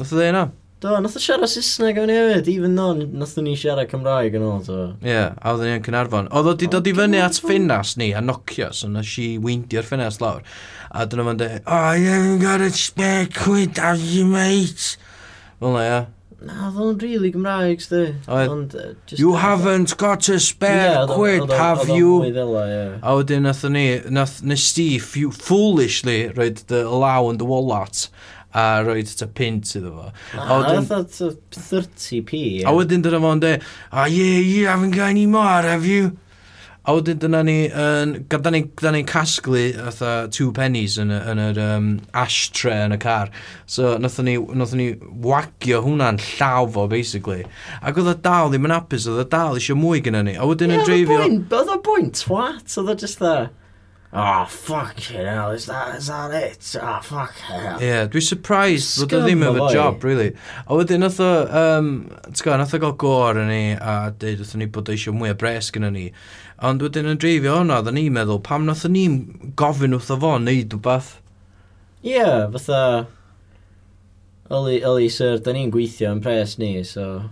Nath 0.00 0.12
o 0.12 0.18
ddeud 0.18 0.32
yna? 0.32 0.44
Do, 0.82 0.96
nath 1.00 1.14
o 1.16 1.20
siarad 1.22 1.48
Saesneg 1.48 1.96
o'n 2.02 2.10
hefyd, 2.12 2.48
even 2.50 2.74
though 2.76 2.92
nath 2.92 3.38
o 3.38 3.44
ni 3.46 3.54
siarad 3.56 3.88
Cymraeg 3.92 4.34
yn 4.36 4.42
ôl, 4.44 4.58
do. 4.66 4.80
Ie, 5.06 5.20
a 5.30 5.52
oedden 5.54 5.70
ni 5.70 5.76
yn 5.78 5.84
Cynarfon. 5.86 6.26
Oedd 6.34 6.50
o 6.50 6.56
di 6.58 6.68
dod 6.72 6.90
i 6.90 6.96
fyny 6.98 7.22
at 7.22 7.38
ffinas 7.40 7.94
ni, 8.00 8.10
a 8.12 8.20
nocio, 8.20 8.72
so 8.74 8.90
na 8.90 9.04
si 9.06 9.30
weindio'r 9.40 9.86
ffinas 9.86 10.18
lawr. 10.20 10.42
A 10.90 11.06
dyna 11.06 11.24
fo'n 11.30 11.40
dweud, 11.40 11.62
oh, 11.64 11.92
you 11.94 12.10
haven't 12.10 12.42
got 12.42 12.66
a 12.66 12.68
spare 12.74 13.30
quid, 13.30 13.78
have 13.78 14.02
you, 14.02 14.26
mate? 14.26 14.96
Fel 15.62 15.78
na, 15.78 15.86
ia 15.86 16.02
na, 16.46 16.68
oedd 16.68 16.80
o'n 16.84 17.00
really 17.02 17.30
Gymraeg, 17.34 17.82
sti. 17.82 18.04
Ond... 18.28 18.76
just... 19.06 19.18
You 19.20 19.34
haven't 19.40 19.96
got 19.96 20.28
a 20.28 20.38
spare 20.40 21.06
quid, 21.10 21.50
have 21.50 21.88
you? 21.88 22.22
A 22.24 23.16
wedyn 23.18 23.48
nath 23.48 23.64
ni, 23.70 23.86
nath 24.10 24.40
nes 24.42 24.68
ti 24.76 24.88
foolishly 24.98 26.18
roed 26.36 26.64
dy 26.70 26.84
law 26.84 27.30
yn 27.30 27.40
dy 27.40 27.48
wallet 27.48 28.08
a 28.54 28.84
roed 28.86 29.10
ta 29.18 29.26
pint 29.26 29.74
iddo 29.78 29.94
fo. 29.96 30.10
A 30.38 30.58
wedyn... 30.62 30.84
Nath 30.88 31.22
30p. 31.58 32.62
A 32.64 32.74
wedyn 32.76 33.02
dyna 33.04 33.22
fo'n 33.24 33.42
de, 33.42 33.56
ah 33.90 34.06
yeah, 34.06 34.38
you 34.38 34.66
haven't 34.66 34.94
got 34.94 35.10
any 35.10 35.26
more, 35.26 35.62
have 35.62 35.86
you? 35.86 36.16
A 36.84 36.92
wedyn 36.92 37.16
dyna 37.16 37.40
ni, 37.48 37.56
yn, 37.72 38.10
gyda 38.28 38.50
ni, 38.52 38.60
gyda 38.76 38.90
ni'n 38.92 39.06
casglu 39.08 39.62
atha 39.88 40.10
two 40.28 40.50
pennies 40.52 40.98
yn, 41.00 41.08
y, 41.14 41.20
yn 41.32 41.40
yr 41.40 41.60
um, 41.64 41.88
ashtray 42.20 42.82
yn 42.84 42.92
y 42.92 42.98
car. 43.00 43.32
So 43.64 43.94
nathon 43.96 44.28
ni, 44.28 44.36
nathon 44.36 44.82
ni 44.82 44.90
wagio 45.24 45.80
hwnna'n 45.86 46.20
llaw 46.20 46.68
fo, 46.76 46.84
basically. 46.92 47.48
Ac 47.80 47.96
oedd 48.02 48.12
y 48.12 48.16
dal 48.28 48.52
ddim 48.52 48.68
yn 48.68 48.76
apus, 48.76 49.08
oedd 49.08 49.24
y 49.24 49.28
dal 49.32 49.56
eisiau 49.56 49.80
mwy 49.80 50.04
gyda 50.04 50.20
ni. 50.28 50.36
A 50.36 50.44
wedyn 50.44 50.76
yn 50.76 50.84
dreifio... 50.84 51.22
Oedd 51.24 51.72
y 51.72 51.82
bwynt, 51.88 52.20
twat, 52.20 52.76
oedd 52.76 52.92
y 52.92 53.00
just 53.00 53.24
the... 53.24 53.36
Oh, 54.16 54.44
fucking 54.46 55.26
hell, 55.26 55.50
is 55.50 55.66
that, 55.66 55.96
is 55.96 56.06
that 56.06 56.30
it? 56.30 56.76
Oh, 56.80 57.00
fuck 57.02 57.32
hell. 57.34 57.80
Ie, 57.80 57.88
yeah, 57.88 58.04
dwi'n 58.06 58.22
surprised 58.22 59.00
bod 59.00 59.16
o 59.16 59.22
ddim 59.24 59.42
efo 59.42 59.72
job, 59.74 60.04
really. 60.06 60.28
A 60.68 60.76
wedyn, 60.78 61.02
nath 61.02 61.18
o, 61.18 61.30
um, 61.48 61.88
ti'n 62.28 62.44
gael, 62.44 62.60
nath 62.60 62.76
o 62.76 62.78
gael 62.84 62.94
gor 63.00 63.40
yn 63.42 63.50
ni, 63.50 63.64
a 63.74 64.12
dweud, 64.14 64.44
wrthyn 64.44 64.62
ni 64.62 64.68
bod 64.70 64.92
eisiau 64.94 65.16
mwy 65.18 65.32
o 65.34 65.38
bres 65.40 65.72
gyda 65.74 65.90
ni. 65.90 66.04
Ond 66.62 66.82
wedyn 66.84 67.08
yn 67.10 67.18
dreifio 67.18 67.56
hwnna, 67.58 67.80
oedden 67.80 67.96
ni'n 67.98 68.14
meddwl, 68.14 68.38
pam 68.46 68.66
nath 68.68 68.84
ni'n 68.86 69.16
gofyn 69.58 69.96
wrth 69.96 70.12
o 70.14 70.18
fo 70.22 70.36
wneud 70.36 70.74
rhywbeth? 70.76 71.16
Ie, 72.04 72.12
yeah, 72.14 72.44
fatha... 72.54 73.06
Oli, 74.54 74.84
Oli, 74.84 75.08
sir, 75.10 75.40
da 75.42 75.54
ni'n 75.56 75.72
gweithio 75.74 76.12
yn 76.14 76.22
pres 76.22 76.58
ni, 76.60 76.76
so... 76.86 77.24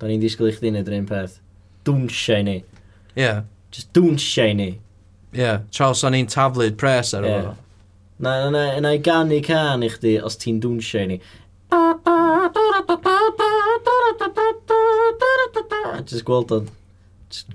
Da 0.00 0.08
ni'n 0.08 0.20
disgwyl 0.20 0.50
i 0.50 0.54
chdi 0.56 0.72
wneud 0.72 0.90
yr 0.90 0.98
un 0.98 1.08
peth. 1.08 1.38
Dwnsia 1.88 2.40
i 2.40 2.44
ni. 2.44 2.56
Ie. 3.16 3.22
Yeah. 3.22 3.42
Just 3.72 3.92
dwnsia 3.96 4.50
i 4.50 4.54
ni. 4.58 4.70
Ie, 4.74 5.40
yeah. 5.40 5.60
Charles, 5.72 6.02
o'n 6.04 6.18
i'n 6.18 6.28
taflyd 6.28 6.76
pres 6.80 7.14
ar 7.16 7.24
yeah. 7.28 7.40
efo. 7.40 7.54
Na, 8.20 8.34
na, 8.42 8.50
na, 8.52 8.64
na 8.84 8.92
i 8.92 9.00
gannu 9.00 9.40
can 9.44 9.86
i 9.86 9.88
chdi 9.92 10.18
os 10.20 10.36
ti'n 10.40 10.60
dwnsia 10.60 11.06
i 11.06 11.14
ni. 11.14 11.20
Just 16.10 16.26
gweld 16.28 16.52
o'n 16.52 16.68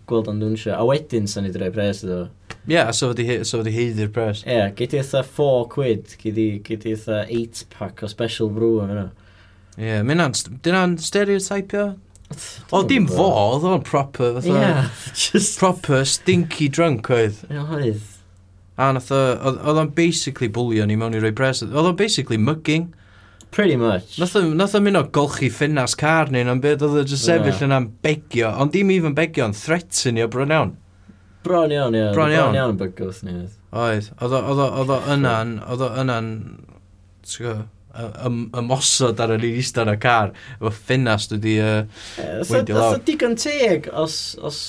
gweld 0.09 0.29
o'n 0.31 0.41
dwnsio. 0.41 0.73
A 0.77 0.85
wedyn 0.88 1.29
sa'n 1.29 1.49
i 1.49 1.53
droi 1.53 1.71
pres 1.73 2.03
iddo. 2.05 2.23
Ie, 2.65 2.73
yeah, 2.73 2.89
so 2.95 3.11
wedi 3.11 3.41
so 3.45 3.61
heiddi'r 3.61 4.09
pres. 4.13 4.41
Ie, 4.45 4.55
yeah, 4.55 4.71
gyd 4.77 4.95
i 4.95 5.01
eitha 5.01 5.21
4 5.35 5.67
quid, 5.73 6.15
gyd 6.21 6.41
i 6.41 6.47
eitha 6.63 7.21
8 7.25 7.63
pack 7.73 8.03
o 8.05 8.09
special 8.11 8.49
brew 8.53 8.79
am 8.83 8.95
yna. 8.95 9.05
Ie, 9.75 9.85
yeah, 9.89 10.01
mynd 10.07 10.41
dyna'n 10.65 10.97
stereotypio? 11.03 11.93
O, 12.73 12.81
dim 12.89 13.05
fo, 13.05 13.27
oedd 13.29 13.67
o'n 13.69 13.83
proper, 13.85 14.39
fatha, 14.39 14.57
yeah, 14.57 14.88
just... 15.13 15.59
proper 15.61 16.05
stinky 16.09 16.71
drunk 16.73 17.11
oedd. 17.13 17.43
Ie, 17.51 17.61
oedd. 17.61 18.11
A 18.81 18.89
nath 18.95 19.11
o, 19.13 19.21
oedd 19.45 19.81
o'n 19.83 19.91
basically 19.95 20.49
bwlio 20.51 20.88
ni 20.89 20.97
mewn 20.99 21.15
i 21.15 21.21
roi 21.23 21.31
pres. 21.35 21.61
Oedd 21.63 21.91
o'n 21.93 21.99
basically 21.99 22.39
mugging. 22.41 22.89
Pretty 23.55 23.77
much. 23.79 24.17
Nath 24.19 24.35
o'n 24.75 24.83
mynd 24.83 24.99
o 24.99 25.05
golchi 25.15 25.47
ffinas 25.47 25.93
car 25.95 26.27
ni, 26.27 26.41
na'n 26.43 26.59
byd 26.63 26.81
oedd 26.83 26.97
o'n 26.99 27.05
just 27.07 27.23
sefyll 27.23 27.53
yeah. 27.53 27.61
yna'n 27.69 27.85
begio, 28.03 28.49
ond 28.51 28.73
dim 28.73 28.91
even 28.91 29.15
begio, 29.15 29.45
ond 29.47 29.55
threaten 29.55 30.19
o 30.19 30.27
bron 30.33 30.51
iawn. 30.51 30.73
Bron 31.45 31.71
iawn, 31.71 31.95
ie. 31.95 32.09
Bron 32.11 32.33
iawn. 32.33 32.49
Bron 32.49 32.59
iawn 32.59 32.73
yn 32.73 32.81
bygwth 32.81 33.21
ni. 33.23 33.37
Oedd, 33.71 34.11
oedd 34.19 34.35
o 34.35 34.67
oedd 34.81 34.91
o 34.91 34.99
yna'n, 35.15 35.55
oedd 35.71 35.85
o 35.87 35.89
yna'n, 36.03 36.29
ymosod 38.59 39.23
ar 39.23 39.37
yr 39.37 39.47
un 39.47 39.57
eistedd 39.61 39.93
y 39.93 39.97
car, 40.03 40.35
efo 40.57 40.75
ffinnas 40.75 41.31
wedi 41.31 41.55
uh, 41.63 41.85
wedi 42.51 42.75
lawr. 42.75 42.97
Oedd 42.97 43.07
digon 43.07 43.39
teg 43.39 43.87
os, 43.95 44.19
os 44.43 44.61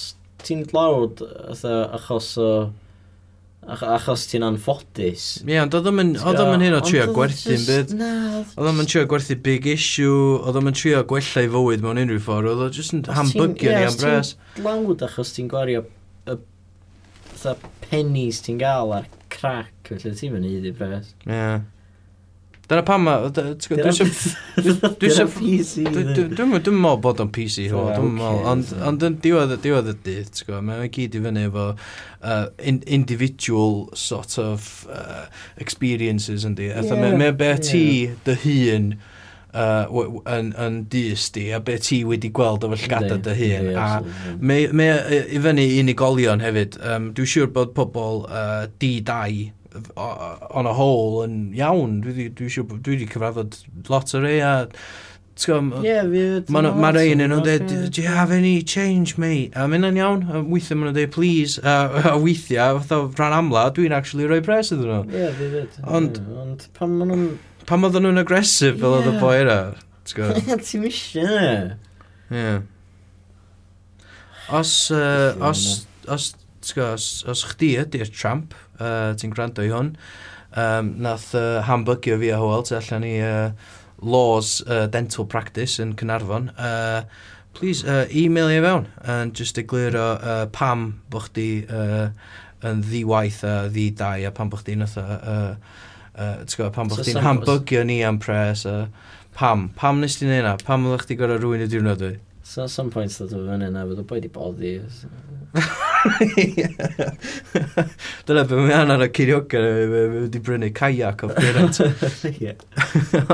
ti'n 0.46 0.62
dlawd 0.70 1.27
achos 1.59 2.37
o... 2.38 2.51
Uh, 2.55 2.75
achos 3.66 4.26
ti'n 4.31 4.44
anffodus. 4.46 5.26
Ie, 5.42 5.57
yeah, 5.57 5.66
ond 5.66 5.74
oedd 5.74 5.88
o'n 5.90 6.62
hyn 6.62 6.76
o 6.76 6.81
trio 6.87 7.07
gwerthu'n 7.16 7.66
byd. 7.66 7.94
Oedd 8.55 8.70
o'n 8.70 8.90
trio 8.90 9.05
gwerthu 9.11 9.38
big 9.42 9.66
issue, 9.72 10.38
oedd 10.38 10.61
o'n 10.61 10.72
trio 10.76 11.02
gwella 11.11 11.44
i 11.46 11.50
fywyd 11.52 11.85
mewn 11.85 12.02
unrhyw 12.05 12.22
ffordd, 12.22 12.52
oedd 12.52 12.66
o'n 12.68 12.74
just 12.76 12.94
yn 12.96 13.05
hambygio 13.18 13.74
ni 13.74 13.87
am 13.88 14.00
bres. 14.02 14.35
Ti'n 14.59 15.07
achos 15.09 15.35
ti'n 15.37 15.50
gwario 15.50 15.87
y 16.26 16.38
pennies 17.87 18.42
ti'n 18.46 18.61
gael 18.62 18.94
ar 18.96 19.09
crack, 19.35 19.74
felly 19.90 20.14
ti'n 20.18 20.37
mynd 20.37 20.50
i 20.50 20.61
ddi 20.62 20.76
bres. 20.76 21.14
Ie. 21.26 21.33
Yeah. 21.35 21.64
Dyna 22.66 22.83
pam 22.83 23.05
ma... 23.07 23.12
Dwi'n 23.31 23.62
meddwl 26.50 26.96
bod 27.02 27.20
o'n 27.22 27.29
PC 27.35 27.66
ho, 27.70 27.85
dwi'n 27.94 28.16
meddwl, 28.16 28.40
ond 28.90 29.05
yn 29.07 29.18
diwedd 29.22 29.52
y 29.55 29.57
dydd, 29.62 30.33
ti'n 30.35 30.48
gwybod, 30.48 30.64
mae'n 30.66 30.90
gyd 30.96 31.14
i 31.14 31.20
fyny 31.29 31.44
efo 31.46 31.66
uh, 31.76 32.46
individual 32.66 33.87
sort 33.94 34.35
of 34.42 34.83
uh, 34.90 35.31
experiences 35.62 36.42
yndi. 36.48 36.66
Yeah, 36.72 36.90
mae'n 36.98 37.38
be 37.38 37.52
ti 37.62 38.11
dy 38.26 38.35
hun 38.42 38.87
yn, 39.57 40.50
yn 40.59 40.74
dys 40.92 41.31
di, 41.33 41.48
a 41.55 41.62
be 41.64 41.79
ti 41.79 42.02
wedi 42.09 42.29
gweld 42.35 42.66
efo 42.66 42.76
llgada 42.83 43.16
dy 43.22 43.35
hun. 43.44 43.70
A 43.79 44.02
mae 44.42 44.66
i 44.66 45.38
fyny 45.44 45.79
unigolion 45.85 46.42
hefyd, 46.42 46.83
um, 46.83 47.14
dwi'n 47.14 47.31
siŵr 47.37 47.55
bod 47.55 47.70
pobl 47.79 48.26
uh, 48.26 48.66
di-dau 48.83 49.55
on 49.97 50.67
a 50.67 50.75
whole 50.77 51.25
yn 51.25 51.53
iawn. 51.57 52.01
Dwi 52.05 52.31
wedi 52.37 53.11
cyfarfod 53.11 53.61
lot 53.91 54.15
o 54.15 54.23
rei 54.25 54.41
a... 54.41 54.57
Ie, 55.37 55.97
fi... 56.09 56.53
Mae 56.53 56.93
rei 56.97 57.11
yn 57.12 57.21
nhw'n 57.21 57.43
dweud, 57.45 57.73
do 57.93 58.03
you 58.03 58.09
have 58.09 58.33
any 58.33 58.62
change, 58.62 59.19
mate? 59.21 59.53
A 59.53 59.67
mynd 59.69 59.85
yn 59.85 59.99
iawn, 60.01 60.23
a 60.31 60.41
weithiau 60.41 60.79
maen 60.79 60.89
nhw'n 60.89 60.97
dweud, 60.97 61.12
please, 61.12 61.61
a, 61.61 61.75
a 62.12 62.15
weithiau, 62.23 62.81
fatha 62.81 63.03
rhan 63.19 63.37
amla, 63.43 63.67
dwi'n 63.77 63.93
actually 63.97 64.25
rhoi 64.31 64.41
pres 64.47 64.73
iddyn 64.73 64.89
nhw. 64.89 65.03
Ie, 65.12 65.27
fi 65.37 65.51
fyd. 65.53 65.77
Ond... 65.99 66.23
Ond 66.41 66.65
pam 66.79 66.97
maen 66.97 67.12
nhw'n... 67.12 67.27
Pam 67.69 67.85
oedden 67.85 68.07
nhw'n 68.07 68.23
agresif 68.23 68.81
fel 68.81 68.97
oedd 69.01 69.11
y 69.11 69.19
boi 69.21 69.37
yna? 69.43 69.59
Ti'n 70.07 70.87
misio, 70.87 71.27
Ie. 72.31 72.57
Os, 74.57 74.91
uh, 74.95 75.35
os, 75.43 75.87
os, 76.07 76.31
os, 76.79 77.07
os 77.27 77.43
chdi 77.51 77.73
ydy'r 77.83 78.11
tramp, 78.15 78.55
uh, 78.79 79.12
ti'n 79.19 79.35
gwrando 79.35 79.65
i 79.65 79.73
hwn. 79.73 79.95
Um, 80.57 80.95
nath 81.05 81.35
uh, 81.37 81.62
hambygio 81.67 82.19
fi 82.21 82.31
a 82.33 82.41
Howell, 82.41 82.65
tu 82.65 82.77
allan 82.79 83.05
i 83.05 83.17
uh, 83.21 83.51
Laws 84.03 84.61
uh, 84.67 84.87
Dental 84.93 85.27
Practice 85.27 85.81
yn 85.83 85.95
Cynarfon. 85.99 86.51
Uh, 86.57 87.03
please, 87.57 87.85
uh, 87.85 88.07
e-mail 88.11 88.53
i 88.53 88.61
fewn, 88.61 88.87
and 89.05 89.35
just 89.35 89.57
egluro 89.57 90.07
uh, 90.21 90.47
pam 90.53 91.03
bod 91.11 91.31
chdi 91.31 91.49
uh, 91.73 92.11
yn 92.67 92.83
ddiwaith 92.85 93.43
a 93.47 93.57
ddidau, 93.73 94.27
a 94.29 94.33
pam 94.35 94.53
bod 94.53 94.65
chdi'n 94.65 94.85
uh, 94.85 95.01
uh, 95.01 95.57
uh, 96.17 96.71
pam 96.73 96.89
bod 96.89 97.01
so 97.01 97.05
chdi'n 97.05 97.25
hambygio 97.25 97.85
ni 97.87 98.03
am 98.05 98.21
pres, 98.21 98.67
a 98.69 98.89
pam, 99.37 99.71
pam 99.77 100.01
nes 100.05 100.19
ti'n 100.21 100.33
neud 100.33 100.47
na, 100.49 100.57
pam 100.69 100.89
ddech 100.89 101.07
chdi 101.07 101.21
gorau 101.21 101.41
rwy'n 101.43 101.65
y 101.67 101.71
diwrnod 101.73 102.01
dwi? 102.03 102.15
So 102.47 102.65
at 102.65 102.71
some 102.71 102.91
point, 102.91 103.12
dod 103.19 103.33
o 103.35 103.43
fyny 103.49 103.73
na, 103.73 103.83
fydd 103.89 104.05
o 104.05 104.07
boi 104.07 104.21
di 104.23 104.33
boddi. 104.33 104.77
Dyna 108.27 108.45
beth 108.45 108.61
mae 108.61 108.77
anna'n 108.77 109.07
y 109.07 109.09
Cirioca, 109.16 109.59
wedi 109.61 110.40
brynu 110.45 110.71
kayak 110.77 111.25
o 111.27 111.29
Pirant. 111.35 111.77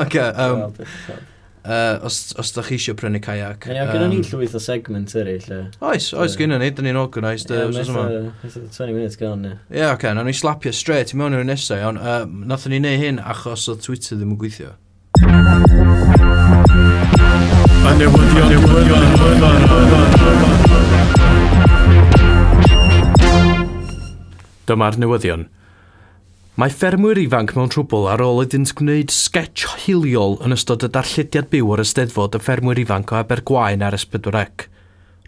Ok, 0.03 0.17
um, 0.17 0.73
uh, 1.65 2.07
os, 2.07 2.17
os 2.39 2.53
da 2.55 2.63
chi 2.67 2.75
eisiau 2.79 2.97
prynu 2.99 3.21
kayak... 3.23 3.61
Ie, 3.71 3.81
um, 3.83 3.91
gynnu 3.93 4.09
ni 4.13 4.19
llwyth 4.27 4.57
o 4.59 4.61
segment 4.63 5.11
eraill. 5.19 5.51
Oes, 5.85 6.07
oes 6.19 6.35
gynnu 6.39 6.57
ni, 6.63 6.69
dyn 6.75 6.87
ni'n 6.91 7.01
organised. 7.01 7.49
Ie, 7.53 7.55
yeah, 7.59 7.69
20 8.43 8.93
minutes 8.93 9.17
gan, 9.21 9.39
ie. 9.47 9.49
Ie, 9.71 9.77
yeah, 9.83 9.91
oce, 9.95 10.09
okay, 10.09 10.29
ni 10.29 10.35
slapio 10.37 10.73
straight 10.77 11.15
i 11.15 11.17
mewn 11.21 11.39
i'r 11.39 11.47
nesau, 11.49 11.81
ond 11.93 11.99
uh, 12.03 12.23
nathon 12.27 12.73
ni 12.75 12.81
neu 12.83 12.97
hyn 13.01 13.19
achos 13.23 13.63
o 13.73 13.75
Twitter 13.79 14.15
ddim 14.19 14.35
yn 14.37 14.41
gweithio. 14.43 14.71
A 17.83 17.85
newyddion, 17.99 18.47
newyddion, 18.49 19.03
newyddion, 19.13 19.57
newyddion, 19.67 20.12
Dyma'r 24.73 24.97
newyddion. 24.97 25.51
Mae 26.57 26.73
ffermwyr 26.73 27.19
ifanc 27.21 27.51
mewn 27.57 27.69
trwbl 27.73 28.07
ar 28.09 28.23
ôl 28.25 28.39
ydynt 28.47 28.71
gwneud 28.79 29.13
sgetch 29.13 29.67
hiliol 29.83 30.39
yn 30.47 30.55
ystod 30.57 30.87
y 30.87 30.89
darllidiad 30.95 31.51
byw 31.53 31.75
ar 31.75 31.83
ysteddfod 31.83 32.39
y 32.39 32.41
ffermwyr 32.41 32.81
ifanc 32.81 33.13
o 33.13 33.19
Abergwain 33.19 33.85
ar 33.85 33.97
S4C. 33.99 34.71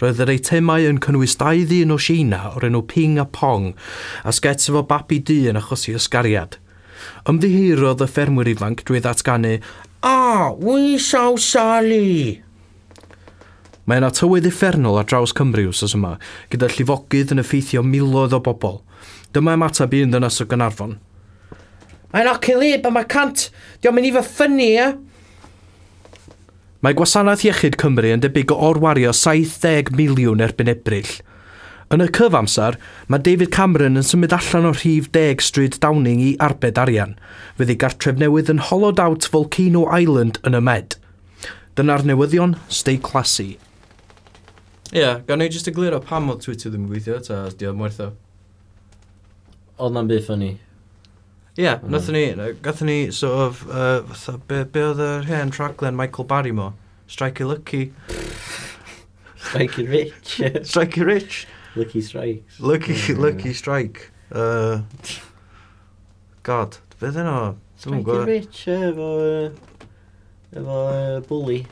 Roedd 0.01 0.23
yr 0.25 0.33
eitemau 0.33 0.87
yn 0.89 1.01
cynnwys 1.05 1.37
dau 1.41 1.61
ddyn 1.69 1.93
o 1.93 1.99
Sina 2.01 2.41
o'r 2.55 2.69
enw 2.71 2.81
Ping 2.89 3.21
a 3.21 3.27
Pong 3.29 3.75
a 4.25 4.33
sgets 4.33 4.73
efo 4.73 4.85
babi 4.89 5.21
du 5.21 5.37
yn 5.53 5.61
achosi 5.61 5.93
ysgariad. 5.99 6.57
Ymddiheirodd 7.29 8.07
y 8.07 8.09
ffermwyr 8.15 8.53
ifanc 8.55 8.87
drwy 8.89 9.05
ddatganu 9.05 9.59
A, 9.59 10.15
oh, 10.15 10.57
we 10.57 10.97
saw 10.97 11.37
Sally! 11.37 12.41
Mae 13.85 14.01
yna 14.01 14.09
tywydd 14.17 14.49
effernol 14.49 14.97
ar 14.97 15.09
draws 15.09 15.37
Cymru 15.37 15.69
wrth 15.69 15.93
yma, 15.93 16.17
gyda 16.53 16.73
llifogydd 16.73 17.37
yn 17.37 17.45
effeithio 17.45 17.85
miloedd 17.85 18.41
o 18.41 18.45
bobl– 18.49 18.81
Dyma 19.35 19.57
ymateb 19.59 19.95
i 19.97 20.05
un 20.07 20.15
dynas 20.15 20.39
o 20.43 20.47
Gynarfon. 20.47 20.95
Mae'n 22.15 22.31
oci 22.31 22.55
lib 22.55 22.85
a 22.87 22.93
mae 22.95 23.07
cant. 23.11 23.49
Diolch 23.83 23.97
mynd 23.97 24.07
i 24.07 24.15
fy 24.15 24.23
ffynnu, 24.23 24.71
e? 24.79 26.35
Mae 26.85 26.95
Gwasanaeth 26.95 27.43
Iechyd 27.49 27.79
Cymru 27.81 28.13
yn 28.15 28.23
debyg 28.23 28.53
o 28.55 28.59
orwario 28.69 29.11
70 29.17 29.91
miliwn 29.99 30.45
erbyn 30.45 30.71
ebryll. 30.71 31.11
Yn 31.91 32.05
y 32.05 32.07
cyfamser, 32.15 32.79
mae 33.11 33.23
David 33.27 33.51
Cameron 33.55 33.99
yn 33.99 34.07
symud 34.07 34.35
allan 34.37 34.69
o 34.71 34.73
rhif 34.77 35.11
10 35.17 35.43
Street 35.43 35.81
Downing 35.83 36.23
i 36.23 36.31
arbed 36.43 36.79
arian, 36.81 37.17
fydd 37.59 37.75
ei 37.75 37.81
gartref 37.83 38.21
newydd 38.21 38.53
yn 38.55 38.63
hollowed 38.71 39.03
out 39.03 39.27
Volcano 39.33 39.85
Island 39.91 40.39
yn 40.47 40.59
y 40.59 40.63
med. 40.63 40.99
Dyna'r 41.75 42.07
newyddion, 42.07 42.55
stay 42.71 43.03
classy. 43.03 43.57
Ie, 44.95 45.01
yeah, 45.01 45.25
gan 45.27 45.43
i 45.43 45.51
jyst 45.51 45.73
egluro 45.73 45.99
pam 46.05 46.31
oedd 46.31 46.47
Twitter 46.47 46.71
ddim 46.71 46.87
yn 46.87 46.93
gweithio, 46.93 47.19
ta, 47.27 47.49
diolch 47.51 47.81
mwertho. 47.81 48.13
Oedd 49.79 49.97
na'n 49.97 50.11
byth 50.11 50.31
o'n 50.31 50.45
i. 50.47 50.53
Ie, 51.55 51.63
yeah, 51.63 51.83
nathon 51.87 52.17
ni, 52.19 52.53
gathon 52.63 52.89
ni, 52.91 52.99
sort 53.15 53.41
of, 53.41 53.65
uh, 53.71 54.03
fatha, 54.11 54.39
be, 54.51 54.65
be 54.67 54.83
oedd 54.83 55.03
yr 55.03 55.29
hen 55.29 55.53
traglen 55.55 55.95
Michael 55.99 56.27
Barrymore? 56.31 56.75
Strike 57.07 57.45
Lucky. 57.47 57.93
strike 59.37 59.77
Rich. 59.79 60.41
strike 60.71 60.97
Rich. 60.97 61.47
Lucky 61.77 62.01
Strikes. 62.01 62.61
Lucky, 62.61 62.93
mm. 62.93 63.19
lucky. 63.19 63.53
Strike. 63.53 64.11
Uh, 64.31 64.83
God, 66.43 66.79
be 67.01 67.11
ddyn 67.11 67.27
nhw? 67.27 67.55
Strike 67.79 68.19
Rich 68.29 68.61
efo, 68.71 69.09
efo 70.55 70.77
uh, 70.83 71.21
Bully. 71.27 71.65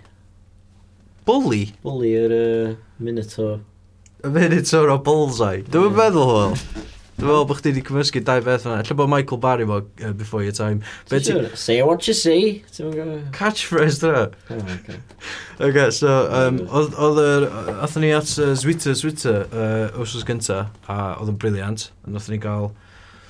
Bully? 1.27 1.63
Bully, 1.83 2.15
yr 2.19 2.35
uh, 2.39 2.75
Minotaur. 2.99 3.61
Y 4.23 4.33
Minotaur 4.35 4.91
o 4.91 4.99
Bullseye. 4.99 5.63
Dwi'n 5.71 5.95
meddwl 5.99 6.27
hwyl. 6.33 6.59
Dwi'n 7.23 7.31
meddwl 7.31 7.45
bod 7.47 7.59
chdi 7.61 7.71
wedi 7.71 7.83
cymysgu 7.87 8.21
dau 8.27 8.41
beth 8.43 8.65
yna. 8.67 8.81
Alla 8.83 8.95
bod 8.99 9.11
Michael 9.13 9.39
Barry 9.39 9.67
fo 9.69 9.77
uh, 9.79 10.11
before 10.19 10.43
your 10.43 10.51
time. 10.51 10.81
Be 11.07 11.21
ti... 11.23 11.37
Say 11.55 11.77
what 11.87 12.09
you 12.09 12.15
see. 12.19 12.65
Catchphrase 13.37 14.01
dyna. 14.03 14.25
Oh, 14.51 14.57
okay. 14.75 14.97
okay, 15.61 15.91
so, 15.95 16.11
um, 16.35 16.59
oedd 16.67 17.21
yr... 17.23 17.47
Othyn 17.87 18.03
ni 18.03 18.11
at 18.17 18.33
uh, 18.43 18.57
Zwita 18.59 18.97
Zwita 18.99 19.37
uh, 19.45 20.03
wsos 20.03 20.27
gynta, 20.27 20.65
a 20.91 20.99
oedd 21.21 21.31
yn 21.31 21.39
briliant. 21.39 21.87
Nothyn 22.11 22.35
ni 22.35 22.41
gael... 22.43 22.73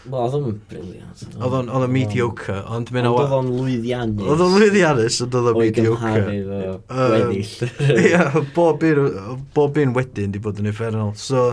Wel, 0.08 0.24
oedd 0.24 0.40
o'n 0.40 0.58
briliant. 0.72 1.28
Oedd 1.36 1.60
o'n 1.60 1.68
on 1.76 1.86
mediocre, 1.92 2.62
ond 2.72 2.96
mynd 2.96 3.12
o... 3.12 3.14
Oedd 3.20 3.36
o'n 3.42 3.54
lwyddiannus. 3.60 4.24
Oedd 4.24 4.48
o'n 4.48 4.56
lwyddiannus, 4.56 5.20
ond 5.28 5.36
oedd 5.36 5.52
o'n 5.52 5.60
mediocre. 5.60 6.16
O'i 6.16 6.40
gymharu 6.40 6.80
fo 6.88 7.12
gweddill. 7.12 7.54
Ie, 8.08 9.46
bob 9.52 9.82
un 9.84 9.96
wedyn 10.00 10.32
di 10.32 10.40
bod 10.40 10.64
yn 10.64 10.72
effernol. 10.72 11.12
So, 11.20 11.50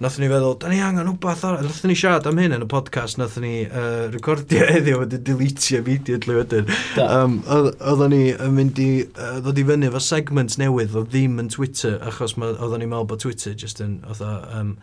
nathon 0.00 0.24
ni 0.24 0.30
feddwl, 0.32 0.54
da 0.60 0.70
ni 0.72 0.78
angen 0.80 1.08
wbath 1.12 1.42
arall. 1.44 1.66
Nathon 1.68 1.90
ni 1.92 1.96
siarad 1.98 2.26
am 2.28 2.38
hyn 2.40 2.54
yn 2.56 2.64
y 2.64 2.68
podcast, 2.70 3.18
nathon 3.20 3.44
ni 3.44 3.52
uh, 3.66 4.06
recordio 4.12 4.64
heddiw 4.74 5.02
wedi 5.02 5.20
deletio 5.28 5.82
immediately 5.82 6.38
wedyn. 6.38 6.70
Um, 7.04 7.38
oedden 7.46 8.14
ni 8.14 8.22
yn 8.32 8.56
mynd 8.56 8.80
i 8.80 8.88
uh, 9.04 9.38
ddod 9.44 9.60
i 9.60 9.66
fyny 9.68 9.88
efo 9.90 10.02
segment 10.04 10.56
newydd 10.60 10.96
o 10.96 11.04
ddim 11.04 11.36
yn 11.42 11.52
Twitter, 11.52 11.98
achos 12.08 12.36
oedden 12.40 12.80
ni'n 12.80 12.92
meddwl 12.94 13.10
bod 13.12 13.24
Twitter 13.24 13.56
just 13.64 13.82
yn, 13.84 13.98
oedden, 14.08 14.46
um, 14.56 14.76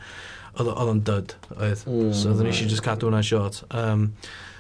oedd 0.57 0.73
o'n 0.85 1.01
dud, 1.07 1.33
oedd. 1.57 1.85
Mm, 1.89 2.13
so 2.13 2.33
oedden 2.33 2.45
ni 2.45 2.53
eisiau 2.53 2.69
just 2.75 2.85
cadw 2.85 3.09
hwnna 3.09 3.23
short. 3.25 3.63
Um, 3.73 4.11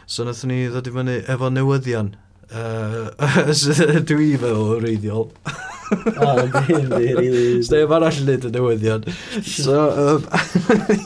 so 0.09 0.25
nathon 0.25 0.53
ni 0.55 0.63
ddod 0.71 0.89
i 0.89 0.95
fyny 0.97 1.19
efo 1.35 1.53
newyddion 1.53 2.15
Uh, 2.47 3.11
dwi 4.07 4.37
fel 4.39 4.61
yn 4.77 4.83
reiddiol. 4.85 5.25
O, 5.91 6.29
ynddi, 6.43 6.77
ynddi, 6.77 7.09
rili. 7.17 7.41
Stef 7.67 7.91
arall 7.95 8.21
yn 8.21 8.29
neud 8.29 8.47
y 8.47 8.51
newyddion. 8.55 9.07
So, 9.43 9.81
um, 9.91 10.23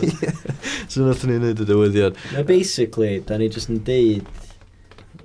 so 0.92 1.08
nathon 1.08 1.34
ni 1.34 1.40
neud 1.42 1.64
y 1.64 1.68
newyddion. 1.70 2.20
Na 2.36 2.46
basically, 2.46 3.20
da 3.26 3.40
ni 3.42 3.50
jyst 3.50 3.74
yn 3.74 3.82
deud 3.88 4.30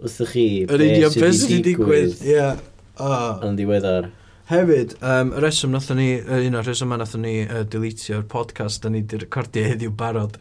wrthych 0.00 0.33
chi... 0.33 0.46
Yr 0.64 0.87
union 0.87 1.12
beth 1.20 1.37
sydd 1.37 1.52
wedi 1.52 1.62
digwydd, 1.70 2.16
ie. 2.24 2.33
Yeah. 2.33 2.64
Oh. 2.96 3.42
Yn 3.44 3.59
ddiweddar. 3.59 4.09
Hefyd, 4.47 4.93
um, 5.03 5.33
y 5.35 5.41
reswm 5.43 5.73
nathon 5.75 5.99
ni, 5.99 6.21
un 6.23 6.55
o'r 6.55 6.69
reswm 6.69 6.93
nathon 6.95 7.25
ni 7.27 7.33
uh, 7.43 7.65
deletio'r 7.67 8.21
podcast 8.31 8.85
da 8.85 8.93
ni 8.95 9.01
wedi 9.01 9.19
recordio 9.25 9.65
heddiw 9.73 9.91
barod, 9.99 10.37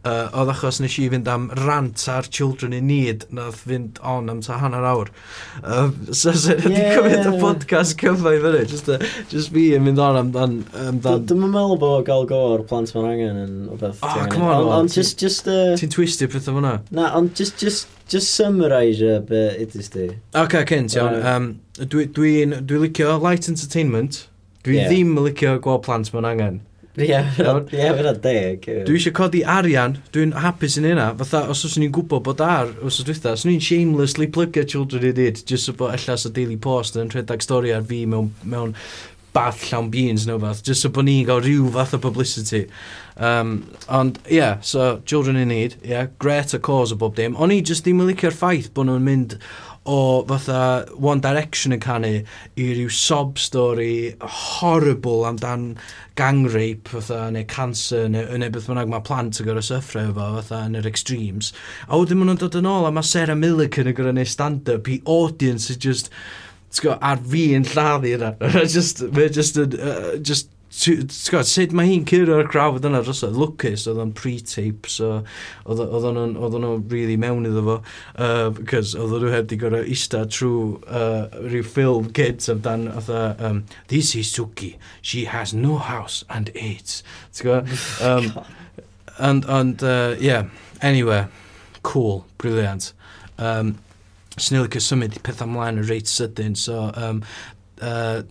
uh, 0.00 0.30
oedd 0.40 0.52
achos 0.54 0.78
nes 0.80 0.96
i 1.02 1.04
fynd 1.12 1.28
am 1.28 1.50
rant 1.58 2.06
ar 2.08 2.24
Children 2.24 2.78
in 2.78 2.88
Need, 2.88 3.26
nath 3.36 3.66
fynd 3.68 4.00
on 4.00 4.32
am 4.32 4.40
ta 4.46 4.56
hanner 4.62 4.88
awr. 4.88 5.12
Um, 5.60 5.92
so, 6.08 6.32
so 6.32 6.56
yeah, 6.56 6.72
wedi 6.72 6.88
cymryd 6.96 7.28
y 7.28 7.36
podcast 7.44 7.98
cyfa 8.00 8.32
i 8.32 8.40
fyny, 8.46 8.64
just, 8.72 8.88
uh, 8.88 8.96
just 9.28 9.52
fi 9.52 9.68
yn 9.76 9.84
mynd 9.90 10.00
on 10.08 10.22
am 10.24 10.32
dan... 10.38 10.58
Um, 10.72 11.04
dan... 11.04 11.28
Dwi'n 11.28 11.44
meddwl 11.52 11.76
bod 11.84 12.08
gael 12.08 12.24
go'r 12.32 12.64
plant 12.70 12.96
ma'n 12.96 13.12
angen 13.12 13.44
yn 13.44 13.56
o 13.68 13.76
beth. 13.76 14.00
Oh, 14.00 14.14
ah, 14.14 14.28
come 14.32 14.48
on, 14.48 14.72
on, 14.80 14.88
just... 14.88 15.20
just 15.20 15.52
uh... 15.52 15.74
Ti'n 15.76 15.92
twistio 15.92 16.32
pethau 16.32 16.56
fyna? 16.56 16.78
Na, 16.96 17.12
ond 17.20 17.36
just, 17.36 17.60
just, 17.60 17.92
just 18.08 18.32
summarise 18.32 19.18
beth 19.28 19.60
it 19.60 19.76
is 19.76 19.92
di. 19.92 20.14
Ok, 20.32 20.62
cynt, 20.64 20.96
iawn. 20.96 21.18
Right. 21.20 21.34
Um, 21.36 21.58
Dwi'n 21.80 21.88
dwi, 21.88 22.08
dwi, 22.12 22.60
dwi 22.68 22.78
licio 22.82 23.14
light 23.16 23.48
entertainment. 23.48 24.26
Dwi 24.66 24.76
yeah. 24.76 24.90
ddim 24.90 25.14
yn 25.16 25.24
licio 25.24 25.54
gweld 25.64 25.86
plant 25.86 26.10
mewn 26.12 26.28
angen. 26.28 26.58
Ie, 26.98 27.06
yeah, 27.06 27.30
fyna 27.96 28.12
deg. 28.20 28.66
Dwi 28.84 28.98
eisiau 28.98 29.14
codi 29.16 29.40
arian, 29.48 29.94
dwi'n 30.12 30.34
hapus 30.44 30.76
yn 30.76 30.90
hynna. 30.90 31.06
Fatha, 31.22 31.46
os 31.52 31.62
oes 31.64 31.78
ni'n 31.80 31.92
gwybod 31.94 32.24
bod 32.26 32.42
ar, 32.44 32.74
os 32.82 32.98
oes 32.98 33.06
dwytha, 33.08 33.32
os 33.38 33.46
ni'n 33.48 33.62
shamelessly 33.64 34.28
plygio 34.34 34.66
children 34.68 35.06
i 35.08 35.14
dyd, 35.16 35.40
just 35.48 35.70
so 35.70 35.76
bod 35.78 35.94
allas 35.94 36.26
y 36.28 36.34
Daily 36.36 36.58
Post 36.60 36.98
yn 37.00 37.12
rhedeg 37.14 37.46
stori 37.46 37.72
ar 37.72 37.86
fi 37.88 38.02
mewn, 38.10 38.32
mewn 38.44 38.74
bath 39.32 39.64
llawn 39.70 39.90
beans 39.90 40.26
neu 40.26 40.40
fath, 40.42 40.62
just 40.66 40.82
so 40.82 40.90
bod 40.92 41.06
ni'n 41.08 41.26
cael 41.28 41.42
rhyw 41.44 41.70
fath 41.74 41.94
o 41.96 42.02
publicity. 42.02 42.66
Um, 43.20 43.70
ond, 43.88 44.18
ie, 44.26 44.38
yeah, 44.38 44.60
so, 44.60 45.02
Children 45.04 45.36
in 45.36 45.48
Need, 45.52 45.76
ie, 45.82 45.90
yeah, 45.92 46.06
great 46.18 46.54
a 46.54 46.58
cause 46.58 46.92
o 46.92 46.96
bob 46.96 47.18
dim. 47.18 47.36
O'n 47.36 47.52
i 47.52 47.60
just 47.60 47.84
ddim 47.84 48.00
yn 48.02 48.10
licio'r 48.10 48.36
ffaith 48.36 48.72
bod 48.74 48.88
nhw'n 48.88 49.04
mynd 49.06 49.36
o 49.90 50.24
fatha 50.28 50.86
One 50.96 51.20
Direction 51.20 51.72
yn 51.72 51.80
canu 51.80 52.10
i 52.20 52.66
ryw 52.76 52.90
sob 52.92 53.38
story 53.40 54.14
horrible 54.20 55.24
amdan 55.24 55.78
gang 56.20 56.44
rape 56.52 56.90
fatha 56.92 57.30
neu 57.32 57.46
cancer 57.48 58.08
neu, 58.08 58.26
neu 58.36 58.52
beth 58.52 58.68
bynnag 58.68 58.92
mae 58.92 59.06
plant 59.06 59.40
yn 59.40 59.48
gorau 59.48 59.64
syffro 59.64 60.04
efo 60.10 60.26
fatha 60.36 60.60
yn 60.68 60.76
yr 60.82 60.90
extremes 60.90 61.54
a 61.88 61.96
wedyn 61.96 62.20
maen 62.20 62.32
nhw'n 62.34 62.42
dod 62.42 62.60
yn 62.60 62.68
ôl 62.68 62.90
a 62.90 62.92
mae 62.92 63.08
Sarah 63.08 63.38
Millican 63.38 63.88
yn 63.88 63.96
gorau 63.96 64.16
neu 64.16 64.28
stand-up 64.28 64.90
i 64.92 65.00
audience 65.08 65.70
sy'n 65.70 65.80
just 65.88 66.12
Tgo, 66.70 66.96
ar 67.02 67.20
fi'n 67.32 67.66
lladdu 67.72 68.14
yna. 68.16 68.34
just, 68.76 69.04
fe 69.14 69.28
just 69.34 69.58
yn, 69.60 69.76
uh, 69.80 70.16
just, 70.22 70.50
Tgo, 70.70 71.40
sut 71.42 71.72
mae 71.74 71.88
hi'n 71.88 72.04
cyrra'r 72.06 72.46
crowd 72.46 72.84
yna 72.86 73.00
drosodd? 73.02 73.34
Lucas, 73.34 73.88
oedd 73.90 73.98
o'n 73.98 74.12
pre-tape, 74.14 74.86
so 74.86 75.24
oedd 75.66 75.80
o'n 76.14 76.84
really 76.92 77.16
mewn 77.18 77.48
iddo 77.48 77.64
fo. 77.66 77.74
Cos 78.70 78.94
uh, 78.94 79.02
oedd 79.02 79.16
nhw 79.24 79.32
heb 79.34 79.48
di 79.50 79.58
gorau 79.58 79.82
ista 79.82 80.22
trwy 80.30 80.78
uh, 80.86 81.26
rhyw 81.42 81.66
ffilm 81.66 82.12
kids 82.14 82.46
amdan, 82.54 82.86
oedd 82.94 83.10
um, 83.42 83.64
This 83.90 84.14
is 84.14 84.30
Suki, 84.30 84.76
she 85.02 85.26
has 85.26 85.52
no 85.52 85.80
house 85.82 86.22
and 86.30 86.54
AIDS. 86.54 87.02
Tgo? 87.34 87.64
Um, 87.98 88.30
and, 89.18 89.44
and 89.50 89.82
uh, 89.82 90.14
yeah, 90.20 90.46
anyway, 90.80 91.26
cool, 91.82 92.26
brilliant. 92.38 92.92
Um, 93.38 93.80
sy'n 94.36 94.60
ei 94.60 94.66
licio 94.66 94.84
symud 94.84 95.16
i 95.16 95.22
pethau 95.24 95.50
ymlaen 95.50 95.80
yn 95.82 95.88
reit 95.88 96.10
sydyn, 96.10 96.54
so 96.58 96.90
um, 96.94 97.24
uh, 97.82 98.22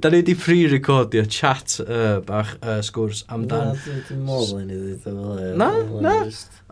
da 0.00 0.10
ni 0.10 0.16
wedi 0.18 0.34
pre-recordio 0.36 1.24
chat 1.24 1.80
uh, 1.80 2.20
bach 2.26 2.56
uh, 2.62 2.80
sgwrs 2.84 3.24
amdan. 3.32 3.72
Na, 3.72 4.00
dwi'n 4.08 4.24
môl 4.26 4.50
yn 4.60 4.72
ei 4.74 4.98
ddweud 5.04 5.40
e, 5.44 5.54
Na, 5.60 5.70
na. 6.04 6.16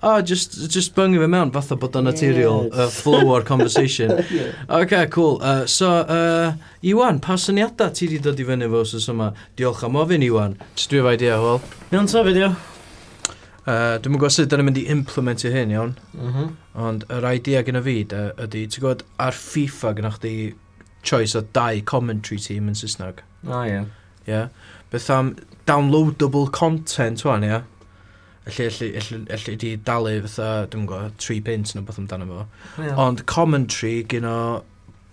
O, 0.02 0.16
oh, 0.16 0.18
just, 0.26 0.58
just 0.72 0.96
byngu 0.96 1.20
fe 1.22 1.28
mewn, 1.30 1.52
fatha 1.54 1.78
bod 1.78 1.94
o'n 1.94 2.08
naturiol 2.10 2.66
yeah, 2.66 2.88
uh, 2.88 2.90
flow 2.90 3.30
o'r 3.36 3.46
conversation. 3.46 4.10
yeah. 4.34 4.50
OK, 4.68 5.06
cool. 5.14 5.38
Uh, 5.40 5.64
so, 5.70 5.92
uh, 6.02 6.58
Iwan, 6.82 7.22
pa 7.22 7.38
syniadau 7.38 7.94
ti 7.94 8.10
wedi 8.10 8.18
dod 8.26 8.42
i 8.42 8.48
fyny 8.48 8.66
fo 8.72 8.82
sy'n 8.90 9.14
yma? 9.14 9.30
Diolch 9.56 9.86
am 9.86 10.02
ofyn, 10.02 10.26
Iwan. 10.26 10.58
Just 10.74 10.90
dwi'n 10.90 11.06
fai 11.06 11.16
idea, 11.20 11.38
a 11.38 11.40
hwyl. 11.44 11.64
Iawn, 11.94 12.10
ta, 12.10 12.26
fideo. 12.26 12.52
Uh, 13.62 13.94
Dwi'n 14.02 14.16
gwybod 14.16 14.34
sut 14.34 14.50
dyna'n 14.50 14.66
mynd 14.66 14.78
i 14.80 14.88
implementio 14.90 15.52
hyn, 15.54 15.70
iawn. 15.70 15.94
Mm 16.16 16.32
-hmm. 16.32 16.48
Ond 16.82 17.04
yr 17.14 17.26
idea 17.30 17.62
gyda 17.62 17.82
fi 17.82 18.02
da, 18.10 18.22
ydy, 18.42 18.64
ti'n 18.66 18.82
gwybod, 18.82 19.04
ar 19.22 19.38
FIFA 19.38 19.92
gyda 19.98 20.10
chdi 20.16 20.34
choice 21.02 21.38
o 21.38 21.42
dau 21.54 21.82
commentary 21.86 22.40
team 22.42 22.68
yn 22.68 22.78
Saesneg. 22.78 23.22
O, 23.46 23.52
ah, 23.52 23.66
ie. 23.66 23.70
Yeah. 23.70 23.86
Yeah. 24.26 24.48
Beth 24.90 25.10
am 25.10 25.36
downloadable 25.66 26.50
content, 26.50 27.24
wan, 27.24 27.44
ia. 27.44 27.48
Yeah? 27.48 27.62
Elly, 28.46 28.96
elly, 28.96 29.26
elly, 29.30 29.56
di 29.56 29.76
dalu 29.76 30.20
fatha, 30.26 30.66
dwi'n 30.70 30.86
gwybod, 30.90 31.18
3 31.22 31.40
pint 31.46 31.74
neu 31.76 31.84
beth 31.86 32.00
amdano 32.02 32.26
fo. 32.26 32.46
Yeah. 32.82 32.98
Ond 32.98 33.22
commentary 33.30 34.02
gyda 34.02 34.62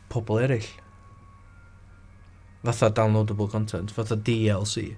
pobl 0.10 0.42
eraill. 0.42 0.72
Fatha 2.66 2.90
downloadable 2.90 3.50
content, 3.52 3.94
fatha 3.94 4.18
DLC. 4.18 4.96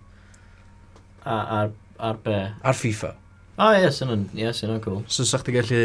A, 1.25 1.35
ar, 1.35 1.73
ar 1.99 2.21
be? 2.23 2.37
Ar 2.63 2.73
FIFA. 2.73 3.11
O 3.59 3.67
ie, 3.75 3.89
sy'n 3.91 4.13
oh, 4.13 4.21
ie, 4.37 4.47
sy'n 4.55 4.71
yes, 4.71 4.83
cool. 4.85 5.01
So 5.11 5.25
sa'ch 5.27 5.43
ti 5.45 5.53
gallu... 5.55 5.81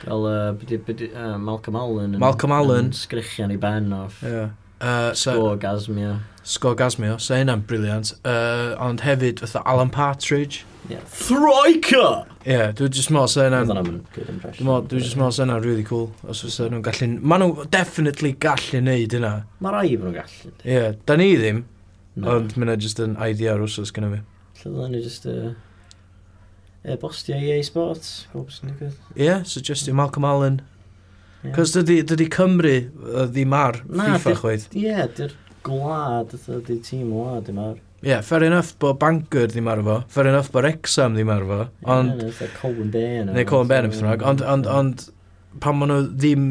Gael 0.00 0.24
uh, 0.30 0.48
byddi, 0.56 0.78
byddi, 0.86 1.10
uh, 1.12 1.36
Malcolm 1.38 1.76
Allen. 1.76 2.16
Malcolm 2.18 2.54
Allen. 2.56 2.88
Yn 2.88 2.96
sgrichian 2.96 3.52
i 3.52 3.58
ben 3.60 3.92
off. 3.92 4.22
Yeah. 4.24 4.56
Uh, 4.80 5.12
Sgorgasmio. 5.12 6.16
Sgorgasmio, 6.40 7.18
so 7.20 7.36
hynna'n 7.36 7.66
briliant. 7.68 8.14
Uh, 8.24 8.72
ond 8.80 9.04
hefyd, 9.04 9.44
fatha 9.44 9.62
Alan 9.68 9.92
Partridge. 9.92 10.64
Ie. 10.88 10.96
Throica! 11.12 12.24
Ie, 12.40 12.54
yeah, 12.54 12.70
dwi'n 12.72 12.96
just 12.96 13.12
mor 13.12 13.28
sy'n 13.28 13.52
hynna'n... 13.52 13.84
Dwi'n 13.84 14.02
good 14.16 14.32
impression. 14.32 14.72
Dwi'n 14.88 15.04
just 15.04 15.20
mor 15.20 15.36
sy'n 15.36 15.50
hynna'n 15.50 15.64
really 15.68 15.84
cool. 15.86 16.08
Os 16.24 16.40
fysa 16.46 16.70
nhw'n 16.72 16.82
gallu... 16.88 17.12
Ma 17.20 17.38
nhw 17.38 17.68
definitely 17.70 18.32
gallu 18.40 18.80
neud 18.88 19.18
hynna. 19.20 19.34
Mae 19.60 19.76
rai 19.76 19.88
fod 19.92 20.08
nhw'n 20.08 20.18
gallu. 20.22 20.54
Ie, 20.64 20.72
yeah, 20.72 20.94
da 21.04 21.20
ni 21.20 21.34
ddim. 21.36 21.66
No. 22.16 22.38
Ond 22.40 22.56
mae 22.58 22.80
just 22.80 22.98
yn 23.04 23.20
idea 23.22 23.54
ar 23.54 23.68
wsos 23.68 23.92
gyda 23.94 24.08
fi. 24.16 24.24
Lle 24.64 24.78
dda 24.78 24.94
ni 24.96 25.04
just... 25.04 25.28
Uh 25.28 25.52
e, 26.84 26.96
bostio 27.00 27.36
EA 27.36 27.60
Sports, 27.66 28.26
pob 28.32 28.50
sy'n 28.52 28.72
digwydd. 28.72 28.96
Ie, 29.16 29.24
yeah, 29.26 29.44
so 29.44 29.62
just 29.64 29.88
i 29.90 29.94
Malcolm 29.96 30.26
Allen. 30.28 30.60
Cos 31.54 31.74
yeah. 31.74 31.82
dydy, 31.82 32.00
dydy 32.08 32.26
Cymru 32.32 32.74
uh, 32.80 33.28
ddim 33.30 33.54
ar 33.56 33.80
Na, 33.88 34.10
FIFA 34.16 34.34
chweith. 34.42 34.66
Ie, 34.74 34.88
yeah, 34.88 35.06
dy'r 35.16 35.36
gwlad, 35.66 36.34
dydy 36.36 36.80
tîm 36.84 37.12
gwlad 37.12 37.46
ddim 37.46 37.62
ar. 37.62 37.78
Ie, 38.00 38.10
yeah, 38.12 38.24
fair 38.24 38.44
enough 38.46 38.74
bod 38.80 38.98
Bangor 39.00 39.48
ddim 39.52 39.68
ar 39.72 39.80
fo, 39.84 40.00
fair 40.12 40.28
enough 40.32 40.52
bod 40.52 40.68
Exam 40.68 41.16
ddim 41.16 41.32
ar 41.32 41.46
fo. 41.48 41.62
Ond... 41.96 42.20
Ie, 42.20 42.34
yeah, 42.34 42.52
Colin 42.60 42.92
Bain. 42.92 43.32
Neu 43.32 43.48
Colin 43.48 43.72
Bain, 43.72 43.88
ond, 43.88 44.26
ond, 44.32 44.44
ond, 44.54 44.70
ond 44.76 45.08
pan 45.60 45.80
maen 45.80 45.92
nhw 45.92 46.02
ddim 46.12 46.46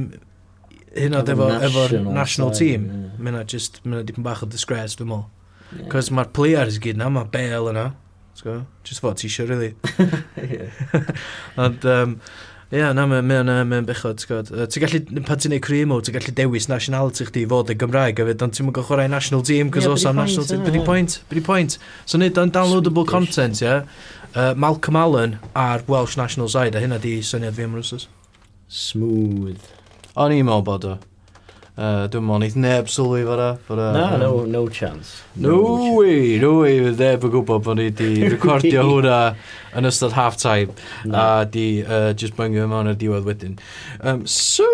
hyn 0.98 1.18
oedd 1.18 1.32
efo, 1.34 1.48
efo'r 1.70 1.96
national 2.10 2.54
team, 2.58 2.88
yeah. 2.90 3.18
mae'n 3.22 3.42
just, 3.50 3.82
mae'n 3.86 4.06
dipyn 4.08 4.26
bach 4.26 4.44
o 4.46 4.50
disgrace, 4.50 4.98
dwi'n 5.00 5.12
meddwl. 5.12 5.28
Yeah. 5.70 5.90
Cos 5.94 6.10
mae'r 6.14 6.32
players 6.34 6.80
gyd 6.82 6.98
na, 6.98 7.12
mae 7.14 7.30
Bale 7.34 7.74
yna, 7.74 7.86
So, 8.40 8.66
just 8.88 9.04
fod 9.04 9.18
t-shirt, 9.20 9.50
really. 9.50 9.76
Ond, 11.58 11.86
um, 11.86 12.22
Ie, 12.70 12.78
yeah, 12.78 12.92
na, 12.94 13.08
mae'n 13.10 13.26
mae, 13.26 13.64
mae, 13.66 13.82
bechod, 13.82 14.20
ti'n 14.22 14.30
gwybod. 14.30 14.50
Ti'n 14.70 14.84
gallu, 14.84 15.22
pan 15.26 15.40
ti'n 15.42 15.56
neud 15.56 15.64
cremo, 15.66 15.96
ti'n 16.06 16.14
gallu 16.14 16.34
dewis 16.38 16.68
nationality 16.70 17.26
chdi 17.26 17.48
fod 17.50 17.72
y 17.74 17.76
Gymraeg, 17.82 18.22
a 18.22 18.28
fyd, 18.28 18.44
ond 18.46 18.54
ti'n 18.54 18.68
mwyn 18.68 18.76
chwarae 18.86 19.10
national 19.10 19.42
team, 19.42 19.72
cos 19.74 19.88
yeah, 19.88 19.96
os 19.98 20.06
am 20.06 20.20
national 20.22 20.46
team, 20.46 20.62
byddi 20.68 20.84
point, 20.86 21.16
byddi 21.32 21.42
point. 21.48 21.80
So 22.06 22.22
nid 22.22 22.38
o'n 22.38 22.54
downloadable 22.54 23.08
content, 23.10 23.64
ie. 23.66 23.80
Uh, 24.36 24.54
Malcolm 24.54 25.02
Allen 25.02 25.40
ar 25.58 25.82
Welsh 25.90 26.14
National 26.22 26.52
Side, 26.54 26.78
a 26.78 26.86
hynna 26.86 27.02
di 27.02 27.16
syniad 27.26 27.58
fi 27.58 27.66
am 27.66 27.74
rwsos. 27.80 28.06
Smooth. 28.70 29.66
O'n 30.14 30.38
i'n 30.38 30.46
meddwl 30.46 30.68
bod 30.70 30.86
o. 30.86 30.96
Uh, 31.80 32.10
dwi'n 32.12 32.26
mwyn 32.28 32.44
eith 32.44 32.58
neb 32.60 32.90
sylwi 32.92 33.22
fo'na. 33.24 33.54
Na, 33.96 34.18
no, 34.20 34.44
no 34.44 34.66
chance. 34.68 35.22
No, 35.40 35.54
no 35.56 35.94
way, 35.96 36.36
no 36.42 36.50
way, 36.58 36.74
fydd 36.84 37.00
neb 37.00 37.24
yn 37.24 37.32
gwybod 37.32 37.62
bod 37.64 37.78
ni 37.80 37.86
wedi 37.88 38.10
recordio 38.34 38.82
hwnna 38.84 39.20
yn 39.80 39.88
ystod 39.88 40.12
half-time 40.18 40.74
a 41.16 41.46
di 41.48 41.68
uh, 41.86 42.10
just 42.20 42.36
byngio 42.36 42.66
mewn 42.68 42.90
ar 42.92 42.98
diwedd 43.00 43.30
wedyn. 43.30 43.56
Um, 44.04 44.26
so, 44.28 44.68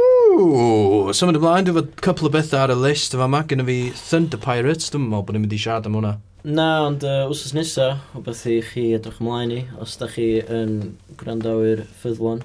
symud 1.14 1.38
ymlaen, 1.38 1.68
dwi'n 1.68 1.78
fod 1.78 1.92
couple 2.08 2.32
o 2.32 2.34
bethau 2.34 2.64
ar 2.64 2.74
y 2.74 2.80
list 2.80 3.14
yma 3.14 3.28
yma, 3.30 3.44
gyda 3.52 3.68
fi 3.68 3.78
Thunder 4.00 4.42
Pirates, 4.48 4.90
dwi'n 4.90 5.06
meddwl 5.06 5.28
bod 5.28 5.38
ni'n 5.38 5.46
mynd 5.46 5.54
i 5.54 5.62
siarad 5.62 5.92
am 5.92 6.00
hwnna. 6.00 6.16
Na, 6.46 6.68
ond 6.88 7.06
uh, 7.06 7.28
wrthos 7.30 7.54
nesaf, 7.54 8.02
o 8.18 8.24
beth 8.26 8.42
i 8.50 8.58
chi 8.72 8.88
edrych 8.98 9.22
ymlaen 9.22 9.54
i, 9.54 9.62
os 9.78 9.94
da 10.02 10.10
chi 10.10 10.32
yn 10.42 10.96
gwrandawyr 11.22 11.86
ffyddlon. 12.02 12.42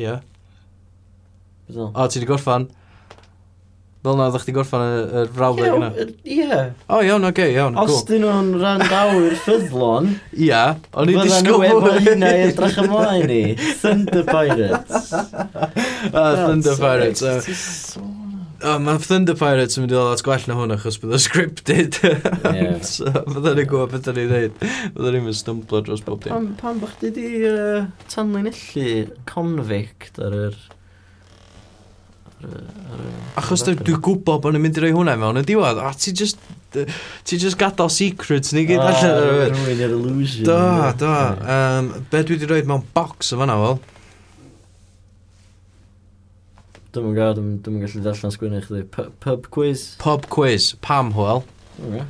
Ie. 0.00 0.06
Yeah. 0.06 0.24
O, 1.68 2.08
ti 2.08 2.22
wedi 2.22 2.32
gorffan? 2.32 2.70
Fel 4.06 4.14
na, 4.14 4.26
ddech 4.30 4.44
chi 4.46 4.52
gorffan 4.54 4.82
y, 4.86 4.98
y 5.02 5.22
frawddeg 5.34 5.72
yna? 5.74 5.86
Ie. 6.30 6.58
O, 6.86 7.00
iawn, 7.02 7.24
oce, 7.26 7.32
okay, 7.32 7.54
iawn. 7.56 7.78
Os 7.82 7.88
cool. 7.90 8.02
dyn 8.06 8.22
nhw'n 8.22 8.50
randawr 8.60 9.32
ffyddlon... 9.42 10.12
Ia, 10.36 10.44
yeah, 10.44 10.76
o'n 10.94 11.10
i 11.10 11.16
disgwyl... 11.16 11.32
Fydda 11.32 11.40
nhw 11.48 11.64
efo 11.72 12.04
hynna 12.04 12.28
i 12.30 12.44
edrych 12.44 12.78
ymlaen 12.84 13.32
i. 13.34 13.40
Thunder 13.80 14.28
Pirates. 14.28 15.08
ah, 16.20 16.36
Thunder 16.44 16.78
Pirates. 16.78 17.24
Uh, 17.26 18.04
oh, 18.62 18.78
Mae 18.86 19.02
Thunder 19.08 19.34
Pirates 19.42 19.74
yn 19.74 19.88
mynd 19.88 19.96
i 19.96 19.98
ddod 19.98 20.12
at 20.12 20.24
gwell 20.28 20.46
na 20.52 20.60
hwn 20.60 20.76
achos 20.76 21.00
bydd 21.02 21.18
o 21.18 21.22
scripted. 21.26 21.98
yeah. 22.60 22.78
so, 22.86 23.10
fydda 23.10 23.56
ni'n 23.58 23.70
gwybod 23.74 23.96
beth 23.96 24.12
ni'n 24.20 24.32
neud. 24.36 24.62
Fydda 24.62 25.16
ni'n 25.16 25.26
mynd 25.26 25.40
stumblo 25.40 25.82
dros 25.82 26.06
bob 26.06 26.22
dim. 26.22 26.30
Pam, 26.36 26.48
pam 26.62 26.78
bych 26.84 26.94
di 27.02 27.12
di 27.18 27.28
uh, 27.50 27.90
tanlinellu 28.14 28.88
convict 29.34 30.22
ar 30.22 30.42
yr... 30.44 30.54
Er 30.54 30.75
Achos 33.36 33.64
dwi'n 33.64 33.80
gwybod 33.80 34.42
bod 34.44 34.54
ni'n 34.54 34.62
mynd 34.64 34.78
i 34.78 34.84
roi 34.84 34.92
hwnna 34.96 35.16
mewn 35.20 35.40
y 35.40 35.44
diwedd, 35.46 35.80
a 35.80 35.90
ti 35.96 36.12
just, 36.16 36.40
ti 36.72 37.38
just 37.40 37.58
gadael 37.60 37.90
secrets 37.92 38.52
ni 38.56 38.66
gyd 38.68 38.80
ah, 38.82 38.92
allan. 38.92 39.56
Rwy'n 39.56 39.82
yr 39.86 39.94
illusion. 39.96 40.48
Do, 40.48 40.60
do. 41.00 41.12
Um, 41.56 41.90
be 42.12 42.22
dwi 42.22 42.36
wedi 42.36 42.50
rhoi 42.50 42.62
mewn 42.68 42.84
box 42.96 43.32
o 43.32 43.40
fanna, 43.40 43.56
wel? 43.60 43.80
Dwi'n 46.92 47.08
mwyn 47.08 47.18
gael, 47.18 47.34
dwi'n 47.36 47.74
mwyn 47.74 47.84
gallu 47.84 48.04
darllen 48.04 48.32
sgwynnu 48.32 48.62
chdi. 48.64 48.84
Pub 49.24 49.50
quiz? 49.52 49.88
Pub 50.00 50.28
quiz. 50.32 50.70
Pam, 50.84 51.12
hwyl. 51.16 51.44
Okay. 51.76 52.04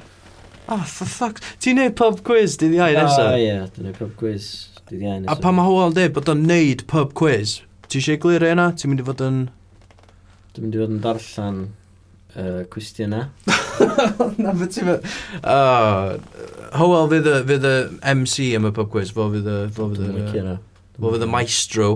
Ah, 0.69 0.81
oh, 0.81 0.83
for 0.87 1.11
fuck. 1.11 1.39
Ti'n 1.63 1.79
neud 1.79 1.95
pub 1.99 2.23
quiz 2.27 2.55
dydd 2.59 2.75
iau 2.75 2.95
nesaf? 2.95 3.33
Ah, 3.33 3.39
ie, 3.39 3.59
dwi'n 3.75 3.87
neud 3.87 3.99
pub 3.99 4.15
quiz 4.19 4.49
dydd 4.89 5.03
iau 5.05 5.21
nesaf. 5.21 5.35
A 5.35 5.43
pan 5.43 5.55
mae 5.59 5.67
Howell 5.67 5.95
dweud 5.95 6.15
bod 6.17 6.31
o'n 6.31 6.43
neud 6.47 6.83
pub 6.91 7.15
quiz, 7.19 7.61
ti 7.87 7.99
eisiau 8.01 8.19
glir 8.23 8.47
e 8.47 8.51
yna? 8.55 8.73
Ti'n 8.75 8.91
mynd 8.91 9.03
i 9.03 9.07
fod 9.07 9.23
yn... 9.27 9.45
Dwi'n 10.57 10.71
mynd 10.71 10.77
i 10.77 10.81
fod 10.81 10.93
yn 10.95 11.01
darllen 11.05 11.57
uh, 12.33 12.61
cwestiynau. 12.73 13.27
Na, 14.41 14.55
beth 14.57 14.71
ti'n 14.73 14.89
mynd... 14.89 15.09
Howell 16.77 17.11
fydd 17.13 17.29
y, 17.29 17.35
fydd 17.51 17.67
y 17.69 17.77
MC 18.15 18.47
am 18.57 18.71
y 18.71 18.73
pub 18.79 18.89
quiz, 18.95 19.13
fo 19.13 19.27
fydd 19.35 19.51
y... 19.53 19.57
Fo 19.77 19.91
fydd 19.93 20.17
y, 20.17 20.55
fo 20.97 21.13
fydd 21.13 21.27
y 21.27 21.29
maestro. 21.29 21.91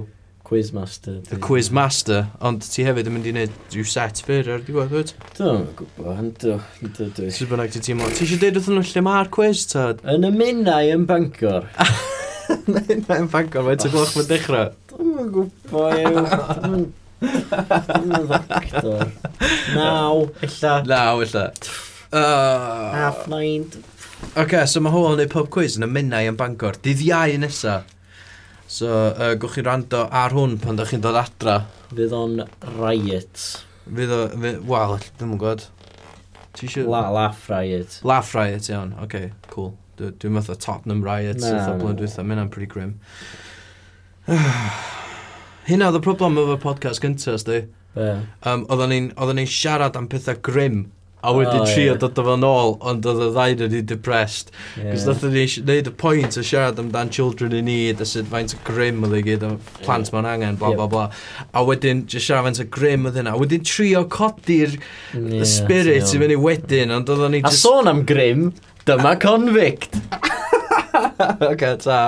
Quizmaster. 0.44 1.22
Y 1.32 1.40
quizmaster, 1.40 2.28
ond 2.44 2.68
ti 2.68 2.84
hefyd 2.84 3.08
yn 3.08 3.16
mynd 3.16 3.30
i 3.30 3.32
wneud 3.32 3.56
rhyw 3.72 3.88
set 3.88 4.20
fyr 4.26 4.52
ar 4.56 4.64
diwedd, 4.66 4.92
wyt? 4.92 5.16
Dwi'n 5.38 5.66
gwybod, 5.78 6.12
ynddo, 6.20 6.60
ynddo 6.82 7.10
dwi. 7.16 7.32
Sut 7.32 7.48
bynnag 7.52 7.72
ti 7.72 7.80
teimlo? 7.86 8.12
Ti 8.12 8.26
eisiau 8.26 8.44
dweud 8.44 8.60
wrthyn 8.60 8.76
nhw 8.76 8.86
lle 8.90 9.06
mae'r 9.08 9.32
quiz, 9.32 9.64
ta? 9.72 9.88
Yn 10.16 10.28
y 10.28 10.32
minnau 10.36 10.92
yn 10.98 11.08
Bangor. 11.08 11.70
Yn 12.58 12.76
y 12.76 12.88
minnau 12.90 13.24
yn 13.24 13.30
Bangor, 13.32 13.70
mae'n 13.70 13.84
tygloch 13.86 14.16
mae'n 14.18 14.32
dechrau. 14.34 14.74
Dwi'n 14.92 15.30
gwybod, 15.38 16.02
yw. 16.02 16.90
Dim 17.20 18.12
yn 18.16 18.26
factor. 18.30 19.06
Naw, 19.76 20.26
illa. 20.46 20.74
Naw, 20.88 21.22
illa. 21.24 21.46
Uh, 22.10 22.18
ah. 22.18 22.92
Half 22.96 23.26
nine. 23.30 23.68
Ok, 24.40 24.54
so 24.70 24.82
mae 24.82 24.92
hwyl 24.94 25.14
yn 25.14 25.20
neud 25.22 25.32
pub 25.32 25.48
quiz 25.52 25.76
yn 25.78 25.86
y 25.86 25.90
minnau 25.90 26.28
yn 26.30 26.38
Bangor. 26.40 26.78
Dydd 26.84 27.02
iau 27.06 27.36
nesa. 27.42 27.80
So, 28.70 28.88
uh, 29.10 29.34
gwch 29.40 29.58
chi 29.58 29.64
rando 29.66 30.04
ar 30.14 30.34
hwn 30.36 30.56
pan 30.62 30.78
da 30.78 30.86
chi'n 30.86 31.02
dod 31.02 31.18
adra. 31.18 31.56
Fydd 31.90 32.14
o'n 32.14 32.38
riot. 32.78 33.44
Fydd 33.88 34.14
o... 34.14 34.20
Fy, 34.36 34.54
Wel, 34.70 34.96
ddim 35.18 35.34
yn 35.34 35.40
gwybod. 35.42 35.66
Ti 36.54 36.68
eisiau... 36.68 36.86
La, 36.92 37.04
laugh 37.14 37.48
riot. 37.50 37.98
Laugh 38.06 38.30
riot, 38.38 38.70
iawn. 38.70 38.94
Ok, 39.02 39.18
okay, 39.18 39.32
cool. 39.50 39.74
Dwi'n 40.00 40.32
meddwl 40.36 40.56
Tottenham 40.62 41.02
riot. 41.04 41.42
Na, 41.42 41.52
na. 41.58 41.76
no, 41.76 41.92
no. 41.92 42.24
Mae'n 42.30 42.52
pretty 42.54 42.70
grim. 42.70 42.96
Hynna 45.68 45.90
oedd 45.90 46.00
y 46.00 46.04
problem 46.04 46.38
efo'r 46.40 46.62
podcast 46.62 47.02
gyntaf, 47.04 47.42
sdi. 47.42 47.64
Yeah. 47.98 48.24
Um, 48.46 48.64
oedden 48.70 48.92
ni'n 48.94 49.36
ni 49.36 49.44
siarad 49.50 49.98
am 49.98 50.08
pethau 50.08 50.38
grim, 50.46 50.84
a 51.22 51.32
wedi 51.36 51.58
oh, 51.58 51.66
trio 51.68 51.90
yeah. 51.90 51.98
dod 52.00 52.18
o 52.18 52.24
fan 52.24 52.46
ôl, 52.46 52.76
ond 52.88 53.06
oedd 53.10 53.20
y 53.26 53.28
ddau 53.34 53.56
wedi 53.64 53.82
depressed. 53.90 54.52
Cos 54.76 55.04
yeah. 55.04 55.26
ni 55.34 55.44
wneud 55.66 55.90
y 55.90 55.92
pwynt 56.00 56.38
o 56.40 56.44
siarad 56.46 56.80
amdan 56.80 57.12
children 57.12 57.56
in 57.58 57.68
need, 57.68 58.00
a 58.00 58.08
sut 58.08 58.30
faint 58.30 58.54
o 58.56 58.62
grim 58.64 59.04
oedd 59.04 59.18
ei 59.18 59.26
gyd, 59.26 59.44
a 59.44 59.52
plant 59.82 60.08
yeah. 60.08 60.14
ma'n 60.16 60.30
angen, 60.32 60.56
bla 60.60 60.72
yep. 60.72 60.80
bla 60.80 60.88
bla. 60.94 61.04
A 61.52 61.64
wedyn, 61.66 62.06
just 62.08 62.30
siarad 62.30 62.48
faint 62.48 62.62
o 62.64 62.68
grim 62.78 63.10
oedd 63.10 63.20
hynna. 63.20 63.36
A 63.36 63.42
wedyn 63.42 63.66
trio 63.66 64.06
codi'r 64.08 64.78
yeah, 64.78 65.44
spirit 65.48 66.08
i 66.14 66.24
fyny 66.24 66.40
wedyn, 66.40 66.96
ond 66.96 67.12
oedden 67.12 67.36
ni 67.36 67.44
just... 67.44 67.66
Sôn 67.66 67.90
am 67.90 68.06
grim, 68.08 68.48
dyma 68.88 69.18
convict! 69.20 70.00
OK, 71.50 71.68
ta. 71.84 72.02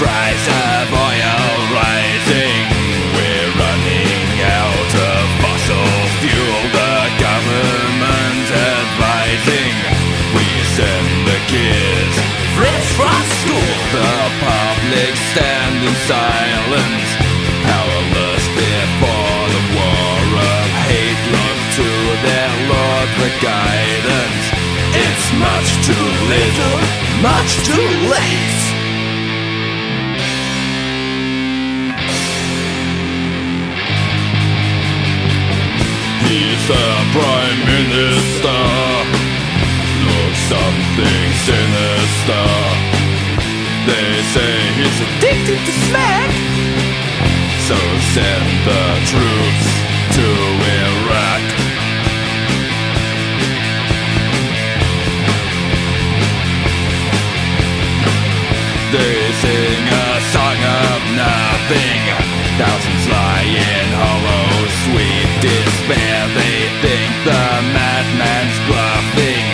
Price 0.00 0.46
of 0.48 0.88
oil 0.96 1.52
rising. 1.76 2.64
We're 3.12 3.52
running 3.52 4.32
out 4.64 4.92
of 4.96 5.22
fossil 5.44 5.92
fuel. 6.24 6.62
The 6.72 6.96
government 7.20 8.48
advising. 8.48 9.76
We 10.32 10.48
send 10.72 11.08
the 11.28 11.40
kids 11.52 12.16
fresh 12.56 12.88
from 12.96 13.20
school. 13.44 13.76
The 13.92 14.12
public 14.40 15.12
stand 15.36 15.84
in 15.84 15.96
silence. 16.08 17.08
Powerless 17.68 18.44
before 18.56 19.44
the 19.52 19.64
war 19.76 20.24
of 20.48 20.66
hate. 20.88 21.22
Look 21.36 21.58
to 21.76 21.88
their 22.24 22.52
Lord 22.72 23.08
for 23.20 23.32
guidance. 23.44 24.44
It's 24.96 25.26
much 25.36 25.68
too 25.84 26.08
little, 26.32 26.78
much 27.20 27.50
too 27.68 27.88
late. 28.08 28.79
The 36.70 36.90
prime 37.10 37.60
minister. 37.66 38.62
Looks 40.06 40.42
something 40.54 41.26
sinister. 41.48 42.46
They 43.90 44.10
say 44.34 44.54
he's 44.78 44.98
addicted 45.06 45.60
to 45.66 45.72
smack. 45.90 46.30
So 47.66 47.78
send 48.14 48.46
the 48.70 48.84
troops 49.10 49.66
to 50.16 50.26
Iraq. 50.86 51.44
They 58.94 59.16
sing 59.42 59.82
a 59.86 60.10
song 60.34 60.60
of 60.86 60.98
nothing. 61.18 62.02
Thousands 62.58 63.04
lie 63.08 63.48
in 63.58 63.86
hollow, 64.02 64.39
sweet 64.86 65.30
despair. 65.44 66.18
They 66.36 66.58
think 66.80 67.10
the 67.24 67.44
madman's 67.74 68.58
bluffing. 68.66 69.46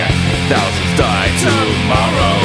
Thousands 0.50 0.94
die 0.94 1.32
tomorrow. 1.42 2.36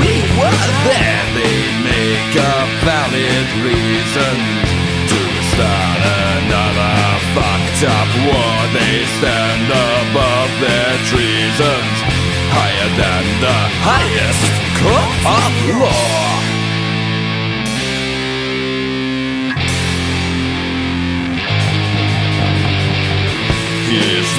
We 0.00 0.12
were 0.38 0.68
there. 0.88 1.22
They 1.36 1.58
make 1.84 2.34
up 2.40 2.68
valid 2.86 3.46
reasons 3.66 4.44
to 5.10 5.20
start 5.52 6.00
another 6.40 6.96
fucked 7.34 7.82
up 7.84 8.10
war. 8.26 8.56
They 8.76 8.96
stand 9.18 9.68
above 9.68 10.50
their 10.64 10.92
treasons, 11.10 11.96
higher 12.56 12.90
than 13.00 13.24
the 13.44 13.58
highest 13.84 14.44
court 14.80 15.12
of 15.38 15.52
law. 15.82 16.09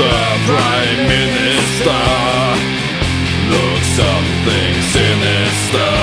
The 0.02 0.22
prime 0.50 1.02
minister. 1.16 2.02
Looks 3.54 3.90
something 4.02 4.74
sinister. 4.96 5.94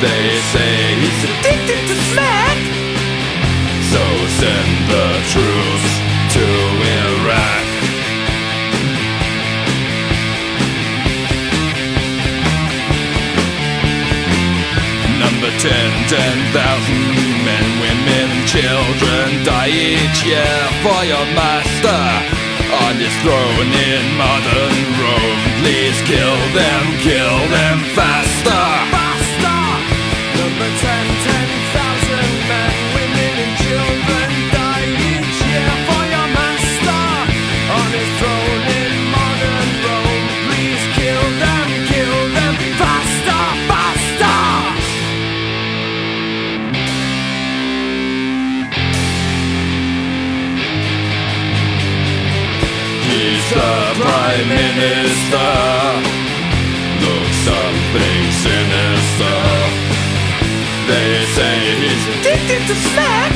They 0.00 0.24
say 0.52 0.72
he's 1.02 1.22
addicted 1.28 1.82
to 1.90 1.96
smack. 2.08 2.58
So 3.92 4.02
send 4.40 4.72
the 4.94 5.08
troops 5.32 5.92
to 6.36 6.44
Iraq. 7.04 7.66
Number 15.20 15.50
10, 15.58 16.08
10,000 16.08 17.44
men, 17.44 17.66
women, 17.84 18.28
children 18.46 19.44
die 19.44 19.68
each 19.68 20.24
year 20.24 20.60
for 20.82 21.00
your 21.04 21.26
master. 21.36 22.33
On 22.94 23.00
his 23.00 23.16
throne 23.22 23.72
in 23.72 24.16
modern 24.16 24.72
Rome, 25.02 25.40
please 25.58 26.00
kill 26.02 26.36
them, 26.54 26.96
kill 27.00 27.48
them. 27.48 27.80
Faster! 27.92 28.93
Prime 54.34 54.48
minister. 54.48 55.50
Looks 57.06 57.38
something 57.46 58.22
sinister. 58.42 59.38
They 60.90 61.10
say 61.36 61.54
he's 61.78 62.04
addicted 62.18 62.62
to 62.66 62.74
smack. 62.74 63.32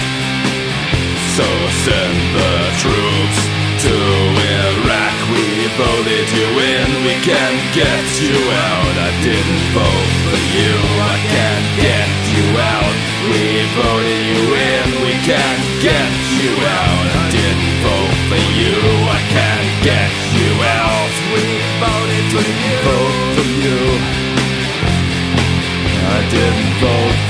So 1.36 1.46
send 1.86 2.18
the 2.34 2.54
troops 2.82 3.38
to 3.86 3.94
Iraq. 3.94 5.14
We 5.30 5.46
voted 5.78 6.26
you 6.34 6.48
in, 6.66 6.88
we 7.06 7.14
can't 7.22 7.62
get 7.74 8.06
you 8.18 8.34
out. 8.34 8.94
I 8.98 9.10
didn't 9.22 9.64
vote 9.70 10.10
for 10.26 10.40
you, 10.56 10.74
I 10.98 11.16
can't 11.30 11.68
get 11.78 12.10
you 12.34 12.46
out. 12.58 12.94
We 13.30 13.44
voted 13.78 14.22
you 14.34 14.42
in, 14.50 14.88
we 15.06 15.14
can't 15.22 15.64
get 15.78 16.10
you 16.42 16.52
out. 16.58 17.06
I 17.06 17.26
didn't 17.30 17.74
vote 17.86 18.18
for 18.30 18.42
you, 18.58 18.76
I 19.06 19.20
can't 19.30 19.84
get 19.84 20.27
didn't 22.30 22.76
vote 22.84 23.16
for 23.34 23.46
you. 23.62 23.78
I 26.10 26.28
didn't 26.30 26.72
vote 26.80 27.27